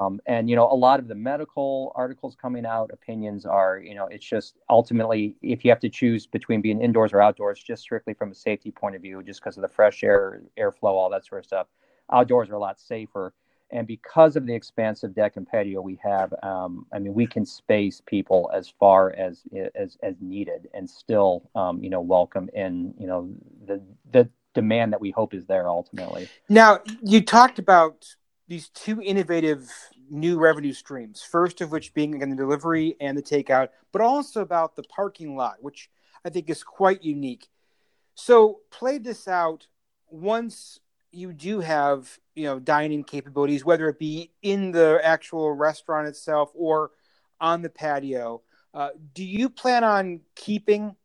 Um, 0.00 0.20
and 0.26 0.50
you 0.50 0.56
know, 0.56 0.70
a 0.70 0.74
lot 0.74 0.98
of 0.98 1.08
the 1.08 1.14
medical 1.14 1.92
articles 1.94 2.36
coming 2.40 2.66
out, 2.66 2.90
opinions 2.92 3.46
are, 3.46 3.78
you 3.78 3.94
know, 3.94 4.06
it's 4.06 4.26
just 4.26 4.56
ultimately 4.68 5.36
if 5.42 5.64
you 5.64 5.70
have 5.70 5.80
to 5.80 5.88
choose 5.88 6.26
between 6.26 6.60
being 6.60 6.80
indoors 6.80 7.12
or 7.12 7.20
outdoors, 7.20 7.62
just 7.62 7.82
strictly 7.82 8.14
from 8.14 8.32
a 8.32 8.34
safety 8.34 8.70
point 8.70 8.96
of 8.96 9.02
view, 9.02 9.22
just 9.22 9.40
because 9.40 9.56
of 9.56 9.62
the 9.62 9.68
fresh 9.68 10.02
air, 10.02 10.42
airflow, 10.58 10.94
all 10.94 11.10
that 11.10 11.24
sort 11.24 11.40
of 11.40 11.46
stuff, 11.46 11.66
outdoors 12.12 12.50
are 12.50 12.54
a 12.54 12.58
lot 12.58 12.80
safer. 12.80 13.32
And 13.70 13.86
because 13.86 14.34
of 14.34 14.46
the 14.46 14.54
expansive 14.54 15.14
deck 15.14 15.36
and 15.36 15.46
patio 15.46 15.82
we 15.82 16.00
have, 16.02 16.32
um, 16.42 16.86
I 16.92 16.98
mean, 16.98 17.12
we 17.12 17.26
can 17.26 17.44
space 17.44 18.00
people 18.06 18.50
as 18.54 18.72
far 18.80 19.12
as 19.12 19.42
as 19.74 19.98
as 20.02 20.14
needed, 20.20 20.68
and 20.72 20.88
still, 20.88 21.50
um, 21.54 21.82
you 21.82 21.90
know, 21.90 22.00
welcome 22.00 22.48
in, 22.54 22.94
you 22.98 23.06
know, 23.06 23.30
the 23.66 23.82
the 24.10 24.28
demand 24.54 24.92
that 24.94 25.00
we 25.00 25.10
hope 25.10 25.34
is 25.34 25.44
there 25.46 25.68
ultimately. 25.68 26.28
Now, 26.48 26.80
you 27.02 27.20
talked 27.20 27.58
about 27.58 28.16
these 28.48 28.70
two 28.70 29.00
innovative 29.02 29.70
new 30.10 30.38
revenue 30.38 30.72
streams. 30.72 31.22
First 31.22 31.60
of 31.60 31.70
which 31.70 31.94
being 31.94 32.14
again 32.14 32.30
the 32.30 32.36
delivery 32.36 32.96
and 33.00 33.16
the 33.16 33.22
takeout, 33.22 33.68
but 33.92 34.00
also 34.00 34.40
about 34.40 34.74
the 34.74 34.82
parking 34.84 35.36
lot, 35.36 35.56
which 35.60 35.90
I 36.24 36.30
think 36.30 36.48
is 36.48 36.64
quite 36.64 37.04
unique. 37.04 37.48
So 38.14 38.60
play 38.70 38.98
this 38.98 39.28
out 39.28 39.66
once 40.08 40.80
you 41.12 41.32
do 41.32 41.60
have 41.60 42.18
you 42.34 42.44
know 42.44 42.58
dining 42.58 43.04
capabilities, 43.04 43.64
whether 43.64 43.88
it 43.88 43.98
be 43.98 44.32
in 44.42 44.72
the 44.72 44.98
actual 45.02 45.52
restaurant 45.52 46.08
itself 46.08 46.50
or 46.54 46.90
on 47.40 47.62
the 47.62 47.70
patio. 47.70 48.42
Uh, 48.72 48.90
do 49.14 49.24
you 49.24 49.48
plan 49.48 49.84
on 49.84 50.20
keeping 50.34 50.96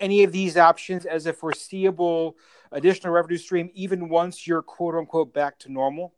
any 0.00 0.24
of 0.24 0.32
these 0.32 0.56
options 0.56 1.04
as 1.04 1.26
a 1.26 1.32
foreseeable 1.32 2.36
additional 2.72 3.12
revenue 3.12 3.36
stream, 3.36 3.70
even 3.74 4.08
once 4.08 4.46
you're 4.46 4.62
quote 4.62 4.94
unquote 4.94 5.32
back 5.32 5.58
to 5.60 5.70
normal? 5.70 6.14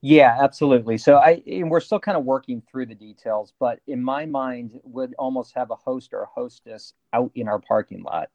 Yeah, 0.00 0.36
absolutely. 0.40 0.98
So 0.98 1.16
I 1.16 1.42
we're 1.46 1.80
still 1.80 1.98
kind 1.98 2.16
of 2.16 2.24
working 2.24 2.62
through 2.70 2.86
the 2.86 2.94
details, 2.94 3.52
but 3.58 3.80
in 3.86 4.02
my 4.02 4.26
mind 4.26 4.78
would 4.84 5.14
almost 5.18 5.54
have 5.54 5.70
a 5.70 5.76
host 5.76 6.12
or 6.12 6.22
a 6.22 6.26
hostess 6.26 6.94
out 7.12 7.30
in 7.34 7.48
our 7.48 7.58
parking 7.58 8.02
lot. 8.02 8.30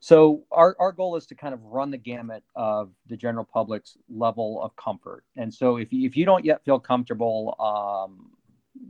So 0.00 0.42
our, 0.50 0.74
our 0.80 0.90
goal 0.90 1.14
is 1.14 1.26
to 1.26 1.36
kind 1.36 1.54
of 1.54 1.62
run 1.62 1.92
the 1.92 1.96
gamut 1.96 2.42
of 2.56 2.90
the 3.08 3.16
general 3.16 3.44
public's 3.44 3.96
level 4.10 4.60
of 4.60 4.74
comfort. 4.74 5.22
And 5.36 5.54
so 5.54 5.76
if 5.76 5.92
you, 5.92 6.04
if 6.08 6.16
you 6.16 6.24
don't 6.24 6.44
yet 6.44 6.64
feel 6.64 6.80
comfortable 6.80 7.54
um, 7.60 8.30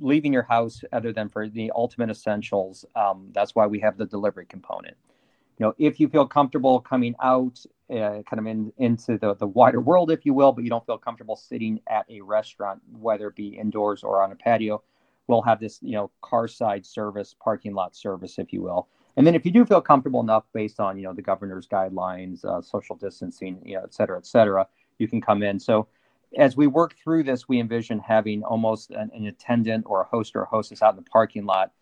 leaving 0.01 0.33
your 0.33 0.45
house 0.45 0.81
other 0.91 1.13
than 1.13 1.29
for 1.29 1.49
the 1.51 1.71
ultimate 1.77 2.09
essentials, 2.09 2.87
um, 2.97 3.29
that's 3.35 3.55
why 3.55 3.67
we 3.67 3.79
have 3.81 3.99
the 3.99 4.07
delivery 4.07 4.47
component. 4.47 4.97
You 5.59 5.67
know, 5.67 5.75
if 5.77 6.01
you 6.01 6.09
feel 6.09 6.27
comfortable 6.27 6.81
coming 6.81 7.15
out 7.23 7.59
uh, 7.93 8.23
kind 8.23 8.39
of 8.41 8.47
in, 8.47 8.73
into 8.79 9.19
the, 9.19 9.35
the 9.35 9.47
wider 9.47 9.81
world, 9.81 10.11
if 10.11 10.25
you 10.25 10.35
will, 10.35 10.53
but 10.53 10.65
you 10.65 10.71
don't 10.71 10.85
feel 10.87 10.99
comfortable 10.99 11.37
sitting 11.37 11.81
at 11.89 12.05
a 12.09 12.21
restaurant, 12.21 12.81
whether 12.99 13.29
it 13.29 13.37
be 13.37 13.49
indoors 13.49 14.03
or 14.03 14.23
on 14.23 14.33
a 14.33 14.35
patio, 14.35 14.83
we'll 15.29 15.43
have 15.43 15.61
this, 15.61 15.79
you 15.83 15.93
know, 15.93 16.11
car 16.21 16.49
side 16.49 16.85
service, 16.85 17.35
parking 17.43 17.75
lot 17.75 17.95
service, 17.95 18.39
if 18.39 18.53
you 18.53 18.63
will. 18.63 18.89
And 19.17 19.27
then 19.27 19.35
if 19.35 19.45
you 19.45 19.53
do 19.53 19.65
feel 19.67 19.81
comfortable 19.81 20.21
enough 20.21 20.45
based 20.53 20.81
on, 20.81 20.97
you 20.97 21.05
know, 21.05 21.13
the 21.13 21.23
governor's 21.23 21.69
guidelines, 21.69 22.45
uh, 22.45 22.63
social 22.63 22.97
distancing, 22.97 23.61
you 23.65 23.75
know, 23.75 23.83
et 23.83 23.93
cetera, 23.93 24.17
et 24.17 24.27
cetera, 24.27 24.67
you 24.99 25.07
can 25.07 25.21
come 25.21 25.43
in. 25.43 25.61
So 25.61 25.87
as 26.39 26.57
we 26.57 26.67
work 26.67 26.97
through 26.97 27.25
this, 27.25 27.47
we 27.47 27.61
envision 27.61 27.99
having 27.99 28.43
almost 28.43 28.91
an, 28.91 29.11
an 29.15 29.27
attendant 29.27 29.85
or 29.87 30.01
a 30.01 30.05
host 30.05 30.35
or 30.35 30.43
a 30.43 30.47
hostess 30.47 30.81
out 30.81 30.95
in 30.95 30.97
the 30.97 31.11
parking 31.11 31.45
lot 31.45 31.73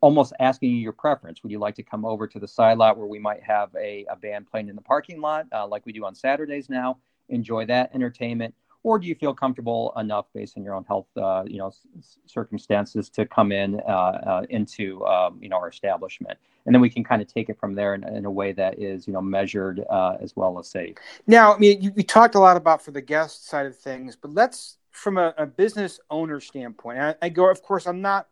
almost 0.00 0.32
asking 0.40 0.70
you 0.70 0.78
your 0.78 0.92
preference. 0.92 1.42
Would 1.42 1.52
you 1.52 1.58
like 1.58 1.74
to 1.76 1.82
come 1.82 2.04
over 2.04 2.26
to 2.26 2.38
the 2.38 2.48
side 2.48 2.78
lot 2.78 2.96
where 2.96 3.06
we 3.06 3.18
might 3.18 3.42
have 3.42 3.70
a, 3.76 4.06
a 4.10 4.16
band 4.16 4.50
playing 4.50 4.68
in 4.68 4.76
the 4.76 4.82
parking 4.82 5.20
lot, 5.20 5.46
uh, 5.52 5.66
like 5.66 5.84
we 5.86 5.92
do 5.92 6.04
on 6.04 6.14
Saturdays 6.14 6.68
now? 6.68 6.98
Enjoy 7.28 7.66
that 7.66 7.90
entertainment, 7.94 8.54
or 8.84 9.00
do 9.00 9.06
you 9.08 9.14
feel 9.16 9.34
comfortable 9.34 9.92
enough, 9.96 10.26
based 10.32 10.56
on 10.56 10.62
your 10.62 10.74
own 10.74 10.84
health, 10.84 11.08
uh, 11.16 11.42
you 11.44 11.58
know, 11.58 11.68
s- 11.68 12.18
circumstances, 12.24 13.10
to 13.10 13.26
come 13.26 13.50
in 13.50 13.80
uh, 13.80 13.90
uh 13.90 14.46
into 14.48 15.04
um, 15.06 15.38
you 15.42 15.48
know 15.48 15.56
our 15.56 15.68
establishment, 15.68 16.38
and 16.64 16.74
then 16.74 16.80
we 16.80 16.88
can 16.88 17.02
kind 17.02 17.20
of 17.20 17.26
take 17.26 17.48
it 17.48 17.58
from 17.58 17.74
there 17.74 17.94
in, 17.94 18.04
in 18.04 18.24
a 18.26 18.30
way 18.30 18.52
that 18.52 18.78
is 18.78 19.08
you 19.08 19.12
know 19.12 19.20
measured 19.20 19.84
uh, 19.90 20.16
as 20.20 20.36
well 20.36 20.56
as 20.60 20.68
safe. 20.68 20.96
Now, 21.26 21.52
I 21.52 21.58
mean, 21.58 21.82
you, 21.82 21.92
you, 21.96 22.04
talked 22.04 22.36
a 22.36 22.38
lot 22.38 22.56
about 22.56 22.80
for 22.80 22.92
the 22.92 23.02
guest 23.02 23.48
side 23.48 23.66
of 23.66 23.76
things, 23.76 24.14
but 24.14 24.32
let's 24.32 24.78
from 24.92 25.18
a, 25.18 25.34
a 25.36 25.46
business 25.46 25.98
owner 26.08 26.40
standpoint. 26.40 26.98
I, 27.00 27.16
I 27.20 27.28
go, 27.28 27.50
of 27.50 27.62
course, 27.62 27.86
I'm 27.86 28.00
not 28.00 28.28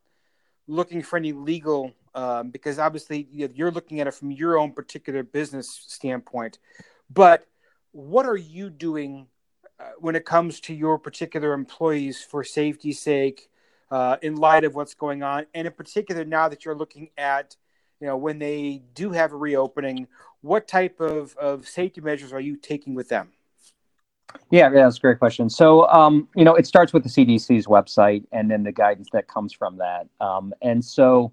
looking 0.66 1.02
for 1.02 1.16
any 1.16 1.32
legal 1.32 1.92
um, 2.14 2.50
because 2.50 2.78
obviously 2.78 3.26
you're 3.30 3.70
looking 3.70 4.00
at 4.00 4.06
it 4.06 4.14
from 4.14 4.30
your 4.30 4.56
own 4.58 4.72
particular 4.72 5.22
business 5.22 5.68
standpoint. 5.88 6.58
But 7.12 7.46
what 7.92 8.26
are 8.26 8.36
you 8.36 8.70
doing 8.70 9.26
uh, 9.80 9.90
when 9.98 10.14
it 10.14 10.24
comes 10.24 10.60
to 10.60 10.74
your 10.74 10.98
particular 10.98 11.52
employees 11.52 12.22
for 12.22 12.44
safety's 12.44 13.00
sake, 13.00 13.50
uh, 13.90 14.16
in 14.22 14.36
light 14.36 14.64
of 14.64 14.74
what's 14.74 14.94
going 14.94 15.22
on, 15.22 15.46
and 15.54 15.66
in 15.66 15.72
particular 15.72 16.24
now 16.24 16.48
that 16.48 16.64
you're 16.64 16.74
looking 16.74 17.10
at, 17.16 17.56
you 18.00 18.06
know, 18.06 18.16
when 18.16 18.38
they 18.38 18.82
do 18.94 19.10
have 19.10 19.32
a 19.32 19.36
reopening, 19.36 20.08
what 20.40 20.66
type 20.66 21.00
of, 21.00 21.36
of 21.36 21.68
safety 21.68 22.00
measures 22.00 22.32
are 22.32 22.40
you 22.40 22.56
taking 22.56 22.94
with 22.94 23.08
them? 23.08 23.30
Yeah, 24.50 24.70
yeah, 24.72 24.84
that's 24.84 24.98
a 24.98 25.00
great 25.00 25.18
question. 25.18 25.50
So, 25.50 25.88
um, 25.88 26.28
you 26.34 26.44
know, 26.44 26.54
it 26.54 26.66
starts 26.66 26.92
with 26.92 27.02
the 27.02 27.08
CDC's 27.08 27.66
website 27.66 28.24
and 28.32 28.50
then 28.50 28.62
the 28.62 28.72
guidance 28.72 29.08
that 29.12 29.26
comes 29.28 29.52
from 29.52 29.78
that. 29.78 30.08
Um, 30.20 30.52
and 30.62 30.84
so, 30.84 31.32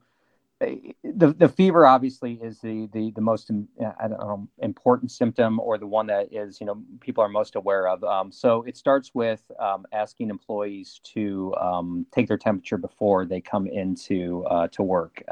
eh, 0.61 0.75
the 1.03 1.33
the 1.33 1.49
fever 1.49 1.85
obviously 1.85 2.33
is 2.35 2.59
the 2.59 2.89
the 2.93 3.11
the 3.11 3.21
most 3.21 3.51
I 3.99 4.07
don't 4.07 4.19
know 4.19 4.47
important 4.59 5.11
symptom 5.11 5.59
or 5.59 5.77
the 5.77 5.87
one 5.87 6.07
that 6.07 6.33
is 6.33 6.59
you 6.59 6.65
know 6.65 6.81
people 6.99 7.23
are 7.23 7.29
most 7.29 7.55
aware 7.55 7.87
of. 7.87 8.03
Um, 8.03 8.31
so 8.31 8.63
it 8.63 8.77
starts 8.77 9.11
with 9.13 9.43
um, 9.59 9.85
asking 9.91 10.29
employees 10.29 10.99
to 11.13 11.53
um, 11.59 12.05
take 12.11 12.27
their 12.27 12.37
temperature 12.37 12.77
before 12.77 13.25
they 13.25 13.41
come 13.41 13.67
into 13.67 14.45
uh, 14.45 14.67
to 14.69 14.83
work. 14.83 15.23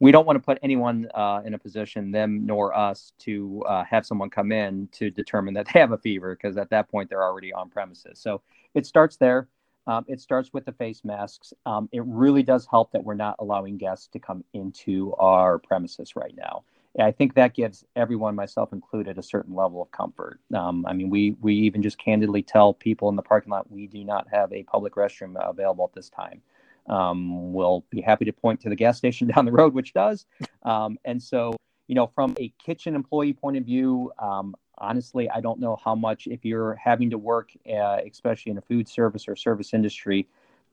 We 0.00 0.10
don't 0.12 0.26
want 0.26 0.36
to 0.36 0.44
put 0.44 0.58
anyone 0.62 1.08
uh, 1.14 1.42
in 1.44 1.54
a 1.54 1.58
position, 1.58 2.10
them 2.10 2.46
nor 2.46 2.76
us, 2.76 3.12
to 3.20 3.62
uh, 3.68 3.84
have 3.84 4.06
someone 4.06 4.30
come 4.30 4.50
in 4.50 4.88
to 4.92 5.10
determine 5.10 5.54
that 5.54 5.66
they 5.72 5.78
have 5.78 5.92
a 5.92 5.98
fever, 5.98 6.34
because 6.34 6.56
at 6.56 6.70
that 6.70 6.90
point 6.90 7.10
they're 7.10 7.22
already 7.22 7.52
on 7.52 7.68
premises. 7.68 8.18
So 8.18 8.40
it 8.74 8.86
starts 8.86 9.16
there. 9.16 9.48
Um, 9.86 10.04
it 10.08 10.20
starts 10.20 10.52
with 10.52 10.64
the 10.64 10.72
face 10.72 11.04
masks. 11.04 11.52
Um, 11.66 11.88
it 11.92 12.02
really 12.04 12.42
does 12.42 12.66
help 12.70 12.92
that 12.92 13.04
we're 13.04 13.14
not 13.14 13.36
allowing 13.38 13.76
guests 13.76 14.08
to 14.08 14.18
come 14.18 14.44
into 14.52 15.14
our 15.14 15.58
premises 15.58 16.16
right 16.16 16.34
now. 16.36 16.64
And 16.96 17.06
I 17.06 17.12
think 17.12 17.34
that 17.34 17.54
gives 17.54 17.84
everyone, 17.94 18.34
myself 18.34 18.72
included, 18.72 19.18
a 19.18 19.22
certain 19.22 19.54
level 19.54 19.82
of 19.82 19.90
comfort. 19.90 20.40
Um, 20.54 20.84
I 20.86 20.92
mean, 20.92 21.08
we 21.08 21.36
we 21.40 21.54
even 21.54 21.82
just 21.82 21.98
candidly 21.98 22.42
tell 22.42 22.74
people 22.74 23.08
in 23.08 23.16
the 23.16 23.22
parking 23.22 23.50
lot 23.50 23.70
we 23.70 23.86
do 23.86 24.02
not 24.04 24.26
have 24.32 24.52
a 24.52 24.64
public 24.64 24.94
restroom 24.94 25.36
available 25.48 25.84
at 25.84 25.94
this 25.94 26.10
time. 26.10 26.42
Um, 26.88 27.52
we'll 27.52 27.84
be 27.90 28.00
happy 28.00 28.24
to 28.24 28.32
point 28.32 28.60
to 28.62 28.68
the 28.68 28.76
gas 28.76 28.98
station 28.98 29.28
down 29.34 29.44
the 29.44 29.52
road, 29.52 29.74
which 29.74 29.92
does. 29.92 30.26
Um, 30.62 30.98
and 31.04 31.22
so, 31.22 31.56
you 31.86 31.94
know, 31.94 32.06
from 32.06 32.36
a 32.38 32.52
kitchen 32.64 32.94
employee 32.94 33.32
point 33.32 33.56
of 33.56 33.64
view, 33.64 34.12
um, 34.18 34.54
honestly, 34.78 35.28
I 35.30 35.40
don't 35.40 35.60
know 35.60 35.76
how 35.84 35.94
much 35.94 36.26
if 36.26 36.44
you're 36.44 36.74
having 36.74 37.10
to 37.10 37.18
work, 37.18 37.50
uh, 37.70 37.98
especially 38.10 38.52
in 38.52 38.58
a 38.58 38.62
food 38.62 38.88
service 38.88 39.28
or 39.28 39.36
service 39.36 39.74
industry, 39.74 40.26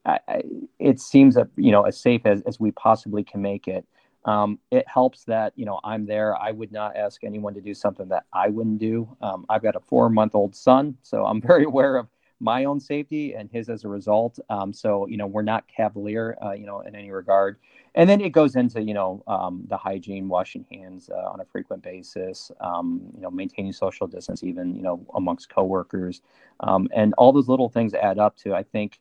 I, 0.06 0.20
I, 0.28 0.42
it 0.80 1.00
seems 1.00 1.36
that 1.36 1.50
you 1.58 1.72
know 1.72 1.84
as 1.84 2.00
safe 2.00 2.22
as, 2.26 2.42
as 2.44 2.60
we 2.60 2.72
possibly 2.72 3.24
can 3.24 3.42
make 3.42 3.68
it. 3.68 3.86
Um, 4.26 4.60
it 4.72 4.86
helps 4.88 5.24
that 5.26 5.54
you 5.56 5.66
know 5.66 5.80
I'm 5.84 6.06
there. 6.06 6.36
I 6.36 6.52
would 6.52 6.72
not 6.72 6.96
ask 6.96 7.24
anyone 7.24 7.54
to 7.54 7.62
do 7.62 7.74
something 7.74 8.08
that 8.10 8.26
I 8.34 8.48
wouldn't 8.50 8.80
do. 8.80 9.16
Um, 9.22 9.46
I've 9.50 9.62
got 9.62 9.76
a 9.76 9.80
four 9.80 10.10
month 10.10 10.34
old 10.34 10.56
son, 10.56 10.98
so 11.04 11.26
I'm 11.26 11.42
very 11.54 11.66
aware 11.66 11.98
of 11.98 12.08
my 12.40 12.66
own 12.66 12.80
safety 12.80 13.34
and 13.34 13.50
his 13.52 13.70
as 13.70 13.84
a 13.84 13.88
result. 13.88 14.40
Um, 14.50 14.74
so 14.74 15.08
you 15.08 15.18
know 15.18 15.28
we're 15.28 15.42
not 15.42 15.68
cavalier, 15.68 16.38
uh, 16.44 16.52
you 16.52 16.66
know, 16.66 16.82
in 16.82 16.96
any 16.96 17.12
regard. 17.12 17.58
And 17.96 18.08
then 18.10 18.22
it 18.22 18.30
goes 18.30 18.56
into 18.56 18.82
you 18.82 18.94
know 18.94 19.24
um, 19.28 19.64
the 19.68 19.78
hygiene, 19.78 20.28
washing 20.28 20.66
hands 20.72 21.10
uh, 21.10 21.30
on 21.30 21.40
a 21.40 21.46
frequent 21.46 21.84
basis, 21.84 22.52
um, 22.62 23.02
you 23.16 23.22
know, 23.22 23.32
maintaining 23.32 23.74
social 23.74 24.08
distance, 24.08 24.44
even 24.44 24.76
you 24.76 24.84
know 24.84 25.06
amongst 25.16 25.50
coworkers, 25.50 26.22
um, 26.62 26.88
and 26.94 27.14
all 27.18 27.32
those 27.32 27.48
little 27.48 27.70
things 27.70 27.94
add 27.94 28.20
up 28.20 28.38
to 28.38 28.54
I 28.54 28.64
think 28.64 29.00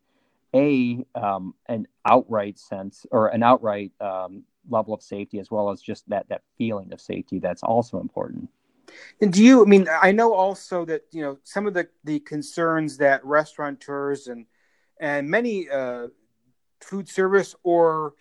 a 0.55 1.05
um, 1.15 1.55
an 1.67 1.87
outright 2.05 2.59
sense 2.59 3.05
or 3.11 3.29
an 3.29 3.43
outright 3.43 3.93
um, 4.01 4.45
level 4.69 4.95
of 4.95 5.03
safety 5.03 5.39
as 5.39 5.51
well 5.51 5.71
as 5.71 5.81
just 5.81 6.09
that 6.09 6.29
that 6.29 6.43
feeling 6.57 6.93
of 6.93 7.01
safety 7.01 7.39
that's 7.39 7.63
also 7.63 8.01
important. 8.01 8.49
And 9.21 9.33
do 9.33 9.43
you? 9.43 9.63
I 9.63 9.67
mean, 9.67 9.89
I 9.91 10.13
know 10.13 10.35
also 10.35 10.85
that 10.87 11.03
you 11.11 11.23
know 11.23 11.39
some 11.45 11.67
of 11.67 11.75
the 11.75 11.89
the 12.05 12.21
concerns 12.21 12.99
that 12.99 13.25
restaurateurs 13.25 14.27
and 14.27 14.47
and 15.01 15.29
many 15.29 15.69
uh, 15.69 16.09
food 16.81 17.09
service 17.09 17.55
or 17.63 18.15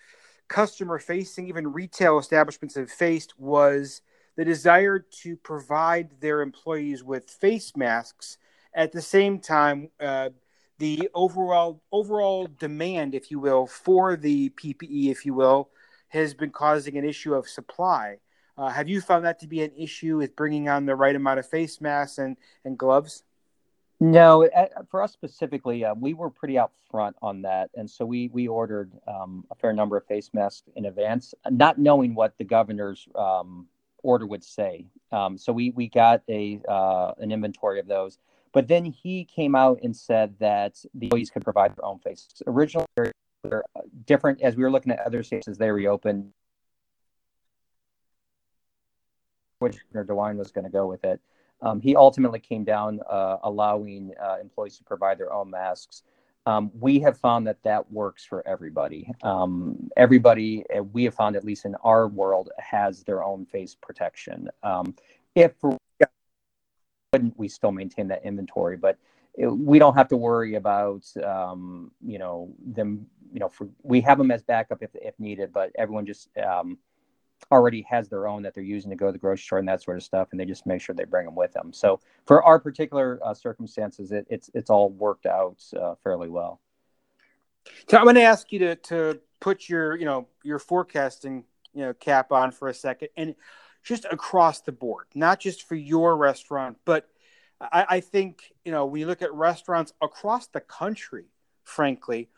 customer 0.47 0.99
facing, 0.99 1.47
even 1.47 1.73
retail 1.73 2.17
establishments 2.19 2.75
have 2.75 2.91
faced 2.91 3.37
was 3.39 4.01
the 4.35 4.45
desire 4.45 4.99
to 4.99 5.37
provide 5.37 6.09
their 6.19 6.41
employees 6.41 7.03
with 7.03 7.29
face 7.29 7.75
masks. 7.75 8.37
At 8.73 8.91
the 8.91 9.01
same 9.01 9.39
time, 9.39 9.89
uh, 9.99 10.29
the 10.77 11.09
overall 11.13 11.81
overall 11.91 12.47
demand, 12.59 13.15
if 13.15 13.31
you 13.31 13.39
will, 13.39 13.65
for 13.67 14.17
the 14.17 14.49
PPE, 14.49 15.09
if 15.09 15.25
you 15.25 15.33
will, 15.33 15.69
has 16.09 16.33
been 16.33 16.49
causing 16.49 16.97
an 16.97 17.05
issue 17.05 17.33
of 17.33 17.47
supply. 17.47 18.17
Uh, 18.57 18.69
have 18.69 18.87
you 18.87 19.01
found 19.01 19.25
that 19.25 19.39
to 19.39 19.47
be 19.47 19.61
an 19.63 19.71
issue 19.77 20.17
with 20.17 20.35
bringing 20.35 20.69
on 20.69 20.85
the 20.85 20.95
right 20.95 21.15
amount 21.15 21.39
of 21.39 21.47
face 21.47 21.81
masks 21.81 22.17
and, 22.17 22.37
and 22.63 22.77
gloves? 22.77 23.23
No, 23.99 24.47
for 24.89 25.01
us 25.01 25.13
specifically, 25.13 25.85
uh, 25.85 25.93
we 25.93 26.13
were 26.13 26.29
pretty 26.29 26.57
out 26.57 26.71
front 26.91 27.15
on 27.21 27.41
that, 27.43 27.69
and 27.75 27.89
so 27.89 28.05
we 28.05 28.29
we 28.33 28.47
ordered 28.47 28.91
um, 29.07 29.45
a 29.51 29.55
fair 29.55 29.71
number 29.71 29.95
of 29.95 30.05
face 30.05 30.31
masks 30.33 30.63
in 30.75 30.85
advance, 30.85 31.33
not 31.49 31.79
knowing 31.79 32.13
what 32.13 32.37
the 32.37 32.43
governor's 32.43 33.07
um, 33.15 33.67
order 34.03 34.27
would 34.27 34.43
say. 34.43 34.85
Um, 35.13 35.37
so 35.37 35.53
we 35.53 35.71
we 35.71 35.87
got 35.87 36.23
a 36.27 36.59
uh, 36.67 37.13
an 37.19 37.31
inventory 37.31 37.79
of 37.79 37.87
those, 37.87 38.19
but 38.51 38.67
then 38.67 38.83
he 38.83 39.23
came 39.23 39.55
out 39.55 39.79
and 39.81 39.95
said 39.95 40.35
that 40.39 40.75
the 40.93 41.05
employees 41.05 41.29
could 41.29 41.45
provide 41.45 41.73
their 41.77 41.85
own 41.85 41.99
face. 41.99 42.27
Originally, 42.47 42.85
they're 42.97 43.63
different 44.05 44.41
as 44.41 44.57
we 44.57 44.63
were 44.63 44.71
looking 44.71 44.91
at 44.91 44.99
other 44.99 45.23
states 45.23 45.47
as 45.47 45.57
they 45.57 45.71
reopened. 45.71 46.33
Which 49.59 49.77
DeWine 49.93 50.37
was 50.37 50.51
going 50.51 50.65
to 50.65 50.71
go 50.71 50.87
with 50.87 51.03
it. 51.03 51.19
Um, 51.61 51.79
he 51.79 51.95
ultimately 51.95 52.39
came 52.39 52.63
down 52.63 52.99
uh, 53.09 53.37
allowing 53.43 54.11
uh, 54.21 54.37
employees 54.41 54.77
to 54.77 54.83
provide 54.83 55.17
their 55.17 55.31
own 55.31 55.49
masks. 55.49 56.03
Um, 56.45 56.69
we 56.79 56.99
have 56.99 57.17
found 57.17 57.47
that 57.47 57.63
that 57.63 57.91
works 57.91 58.23
for 58.23 58.47
everybody. 58.47 59.09
Um, 59.23 59.89
everybody, 59.97 60.63
uh, 60.69 60.83
we 60.83 61.05
have 61.05 61.15
found, 61.15 61.35
at 61.35 61.43
least 61.43 61.65
in 61.65 61.73
our 61.83 62.07
world, 62.07 62.49
has 62.59 63.03
their 63.03 63.23
own 63.23 63.45
face 63.45 63.75
protection. 63.75 64.49
Um, 64.61 64.93
if 65.33 65.53
wouldn't, 67.13 67.37
we 67.37 67.47
still 67.47 67.71
maintain 67.71 68.07
that 68.09 68.23
inventory, 68.23 68.77
but 68.77 68.97
it, 69.33 69.47
we 69.47 69.79
don't 69.79 69.95
have 69.95 70.09
to 70.09 70.17
worry 70.17 70.55
about, 70.55 71.05
um, 71.23 71.91
you 72.05 72.19
know, 72.19 72.53
them. 72.65 73.07
You 73.33 73.39
know, 73.39 73.49
for, 73.49 73.67
we 73.83 73.99
have 74.01 74.17
them 74.17 74.31
as 74.31 74.43
backup 74.43 74.81
if 74.81 74.91
if 74.93 75.19
needed, 75.19 75.51
but 75.51 75.71
everyone 75.77 76.05
just 76.05 76.29
um, 76.37 76.77
already 77.51 77.81
has 77.83 78.09
their 78.09 78.27
own 78.27 78.43
that 78.43 78.53
they're 78.53 78.63
using 78.63 78.89
to 78.89 78.95
go 78.95 79.07
to 79.07 79.11
the 79.11 79.17
grocery 79.17 79.43
store 79.43 79.59
and 79.59 79.67
that 79.67 79.81
sort 79.81 79.97
of 79.97 80.03
stuff, 80.03 80.29
and 80.31 80.39
they 80.39 80.45
just 80.45 80.65
make 80.65 80.81
sure 80.81 80.95
they 80.95 81.03
bring 81.03 81.25
them 81.25 81.35
with 81.35 81.53
them. 81.53 81.71
So 81.73 81.99
for 82.25 82.43
our 82.43 82.59
particular 82.59 83.19
uh, 83.23 83.33
circumstances, 83.33 84.11
it, 84.11 84.25
it's 84.29 84.49
it's 84.53 84.69
all 84.69 84.89
worked 84.89 85.25
out 85.25 85.63
uh, 85.79 85.95
fairly 86.03 86.29
well. 86.29 86.59
So 87.89 87.97
I'm 87.97 88.03
going 88.03 88.15
to 88.15 88.21
ask 88.21 88.51
you 88.51 88.59
to 88.59 88.75
to 88.75 89.19
put 89.39 89.69
your 89.69 89.95
you 89.95 90.05
know 90.05 90.27
your 90.43 90.59
forecasting 90.59 91.43
you 91.73 91.81
know 91.81 91.93
cap 91.93 92.31
on 92.31 92.51
for 92.51 92.67
a 92.67 92.73
second, 92.73 93.09
and 93.15 93.35
just 93.83 94.05
across 94.05 94.61
the 94.61 94.71
board, 94.71 95.05
not 95.13 95.39
just 95.39 95.67
for 95.67 95.75
your 95.75 96.17
restaurant, 96.17 96.77
but 96.85 97.07
I, 97.61 97.85
I 97.89 97.99
think 97.99 98.51
you 98.63 98.71
know 98.71 98.85
when 98.85 99.01
you 99.01 99.07
look 99.07 99.21
at 99.21 99.33
restaurants 99.33 99.93
across 100.01 100.47
the 100.47 100.61
country, 100.61 101.25
frankly, 101.63 102.29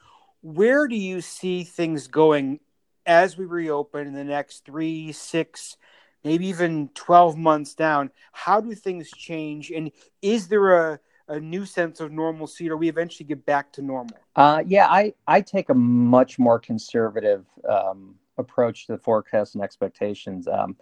where 0.41 0.87
do 0.87 0.95
you 0.95 1.21
see 1.21 1.63
things 1.63 2.07
going 2.07 2.59
as 3.07 3.37
we 3.37 3.45
reopen 3.45 4.05
in 4.05 4.13
the 4.13 4.23
next 4.23 4.65
three, 4.65 5.13
six, 5.13 5.77
maybe 6.23 6.45
even 6.47 6.89
12 6.93 7.37
months 7.37 7.73
down, 7.73 8.11
how 8.33 8.61
do 8.61 8.75
things 8.75 9.09
change? 9.09 9.71
And 9.71 9.91
is 10.21 10.49
there 10.49 10.91
a, 10.91 10.99
a 11.29 11.39
new 11.39 11.65
sense 11.65 12.01
of 12.01 12.11
normalcy 12.11 12.69
or 12.69 12.75
we 12.75 12.89
eventually 12.89 13.25
get 13.25 13.45
back 13.45 13.71
to 13.73 13.81
normal? 13.81 14.17
Uh, 14.35 14.61
yeah, 14.67 14.87
I, 14.87 15.13
I 15.25 15.41
take 15.41 15.69
a 15.69 15.73
much 15.73 16.37
more 16.37 16.59
conservative 16.59 17.45
um, 17.67 18.15
approach 18.37 18.85
to 18.85 18.91
the 18.91 18.99
forecast 18.99 19.55
and 19.55 19.63
expectations. 19.63 20.47
Um, 20.47 20.75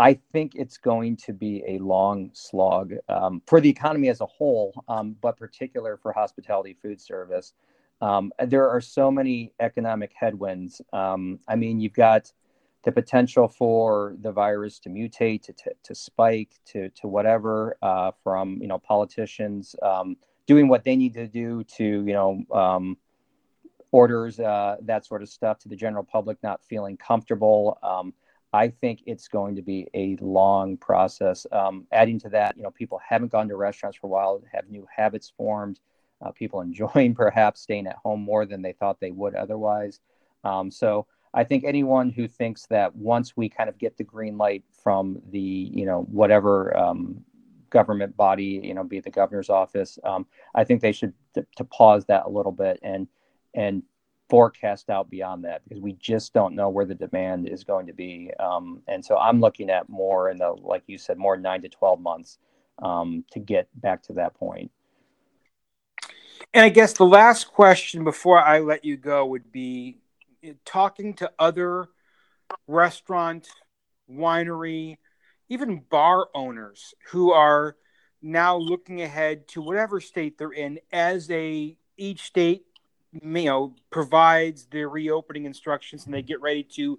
I 0.00 0.18
think 0.32 0.52
it's 0.54 0.78
going 0.78 1.16
to 1.18 1.32
be 1.32 1.64
a 1.66 1.78
long 1.78 2.30
slog 2.32 2.94
um, 3.08 3.42
for 3.46 3.60
the 3.60 3.68
economy 3.68 4.08
as 4.08 4.20
a 4.20 4.26
whole, 4.26 4.84
um, 4.88 5.16
but 5.20 5.36
particular 5.36 5.96
for 5.96 6.12
hospitality 6.12 6.76
food 6.80 7.00
service. 7.00 7.54
Um, 8.00 8.32
there 8.46 8.68
are 8.68 8.80
so 8.80 9.10
many 9.10 9.52
economic 9.60 10.12
headwinds. 10.14 10.80
Um, 10.92 11.40
I 11.48 11.56
mean, 11.56 11.80
you've 11.80 11.94
got 11.94 12.32
the 12.84 12.92
potential 12.92 13.48
for 13.48 14.14
the 14.20 14.30
virus 14.30 14.78
to 14.80 14.88
mutate, 14.88 15.42
to, 15.42 15.52
to, 15.52 15.72
to 15.82 15.94
spike, 15.94 16.52
to, 16.66 16.88
to 16.90 17.08
whatever, 17.08 17.76
uh, 17.82 18.12
from, 18.22 18.58
you 18.62 18.68
know, 18.68 18.78
politicians 18.78 19.74
um, 19.82 20.16
doing 20.46 20.68
what 20.68 20.84
they 20.84 20.96
need 20.96 21.12
to 21.14 21.26
do 21.26 21.64
to, 21.64 21.84
you 21.84 22.12
know, 22.12 22.44
um, 22.52 22.96
orders, 23.90 24.38
uh, 24.38 24.76
that 24.82 25.04
sort 25.04 25.22
of 25.22 25.28
stuff, 25.28 25.58
to 25.58 25.68
the 25.68 25.76
general 25.76 26.04
public 26.04 26.38
not 26.42 26.62
feeling 26.62 26.96
comfortable. 26.96 27.78
Um, 27.82 28.14
I 28.52 28.68
think 28.68 29.00
it's 29.06 29.28
going 29.28 29.56
to 29.56 29.62
be 29.62 29.88
a 29.92 30.16
long 30.20 30.76
process. 30.76 31.46
Um, 31.52 31.86
adding 31.92 32.18
to 32.20 32.28
that, 32.30 32.56
you 32.56 32.62
know, 32.62 32.70
people 32.70 33.00
haven't 33.06 33.32
gone 33.32 33.48
to 33.48 33.56
restaurants 33.56 33.98
for 33.98 34.06
a 34.06 34.10
while, 34.10 34.42
have 34.52 34.68
new 34.70 34.86
habits 34.94 35.32
formed 35.36 35.80
uh, 36.22 36.30
people 36.32 36.60
enjoying 36.62 37.14
perhaps 37.14 37.60
staying 37.60 37.86
at 37.86 37.96
home 37.96 38.20
more 38.20 38.46
than 38.46 38.62
they 38.62 38.72
thought 38.72 39.00
they 39.00 39.10
would 39.10 39.34
otherwise. 39.34 40.00
Um, 40.44 40.70
so 40.70 41.06
I 41.34 41.44
think 41.44 41.64
anyone 41.64 42.10
who 42.10 42.26
thinks 42.26 42.66
that 42.66 42.94
once 42.96 43.36
we 43.36 43.48
kind 43.48 43.68
of 43.68 43.78
get 43.78 43.96
the 43.96 44.04
green 44.04 44.38
light 44.38 44.64
from 44.82 45.20
the, 45.30 45.38
you 45.38 45.84
know, 45.84 46.02
whatever 46.10 46.76
um, 46.76 47.22
government 47.70 48.16
body, 48.16 48.60
you 48.62 48.74
know, 48.74 48.84
be 48.84 48.98
it 48.98 49.04
the 49.04 49.10
governor's 49.10 49.50
office, 49.50 49.98
um, 50.04 50.26
I 50.54 50.64
think 50.64 50.80
they 50.80 50.92
should 50.92 51.12
to, 51.34 51.64
pause 51.64 52.04
that 52.06 52.24
a 52.26 52.30
little 52.30 52.52
bit 52.52 52.78
and 52.82 53.06
and 53.54 53.82
forecast 54.28 54.90
out 54.90 55.08
beyond 55.08 55.44
that 55.44 55.62
because 55.64 55.80
we 55.80 55.92
just 55.94 56.34
don't 56.34 56.54
know 56.54 56.68
where 56.68 56.84
the 56.84 56.94
demand 56.94 57.48
is 57.48 57.64
going 57.64 57.86
to 57.86 57.94
be. 57.94 58.30
Um, 58.38 58.82
and 58.86 59.04
so 59.04 59.16
I'm 59.16 59.40
looking 59.40 59.70
at 59.70 59.88
more 59.88 60.30
in 60.30 60.36
the, 60.36 60.50
like 60.50 60.82
you 60.86 60.98
said, 60.98 61.16
more 61.16 61.36
nine 61.36 61.62
to 61.62 61.68
12 61.68 61.98
months 62.00 62.38
um, 62.82 63.24
to 63.32 63.38
get 63.38 63.68
back 63.80 64.02
to 64.04 64.12
that 64.14 64.34
point. 64.34 64.70
And 66.54 66.64
I 66.64 66.70
guess 66.70 66.94
the 66.94 67.04
last 67.04 67.48
question 67.48 68.04
before 68.04 68.40
I 68.40 68.60
let 68.60 68.84
you 68.84 68.96
go 68.96 69.26
would 69.26 69.52
be 69.52 69.98
talking 70.64 71.14
to 71.14 71.30
other 71.38 71.88
restaurant, 72.66 73.48
winery, 74.10 74.96
even 75.48 75.82
bar 75.90 76.28
owners 76.34 76.94
who 77.10 77.32
are 77.32 77.76
now 78.22 78.56
looking 78.56 79.02
ahead 79.02 79.46
to 79.48 79.62
whatever 79.62 80.00
state 80.00 80.38
they're 80.38 80.50
in 80.50 80.78
as 80.92 81.30
a 81.30 81.76
each 81.96 82.22
state 82.22 82.64
you 83.12 83.44
know 83.44 83.74
provides 83.90 84.66
their 84.66 84.88
reopening 84.88 85.44
instructions 85.44 86.04
and 86.04 86.12
they 86.12 86.22
get 86.22 86.40
ready 86.40 86.62
to 86.62 86.98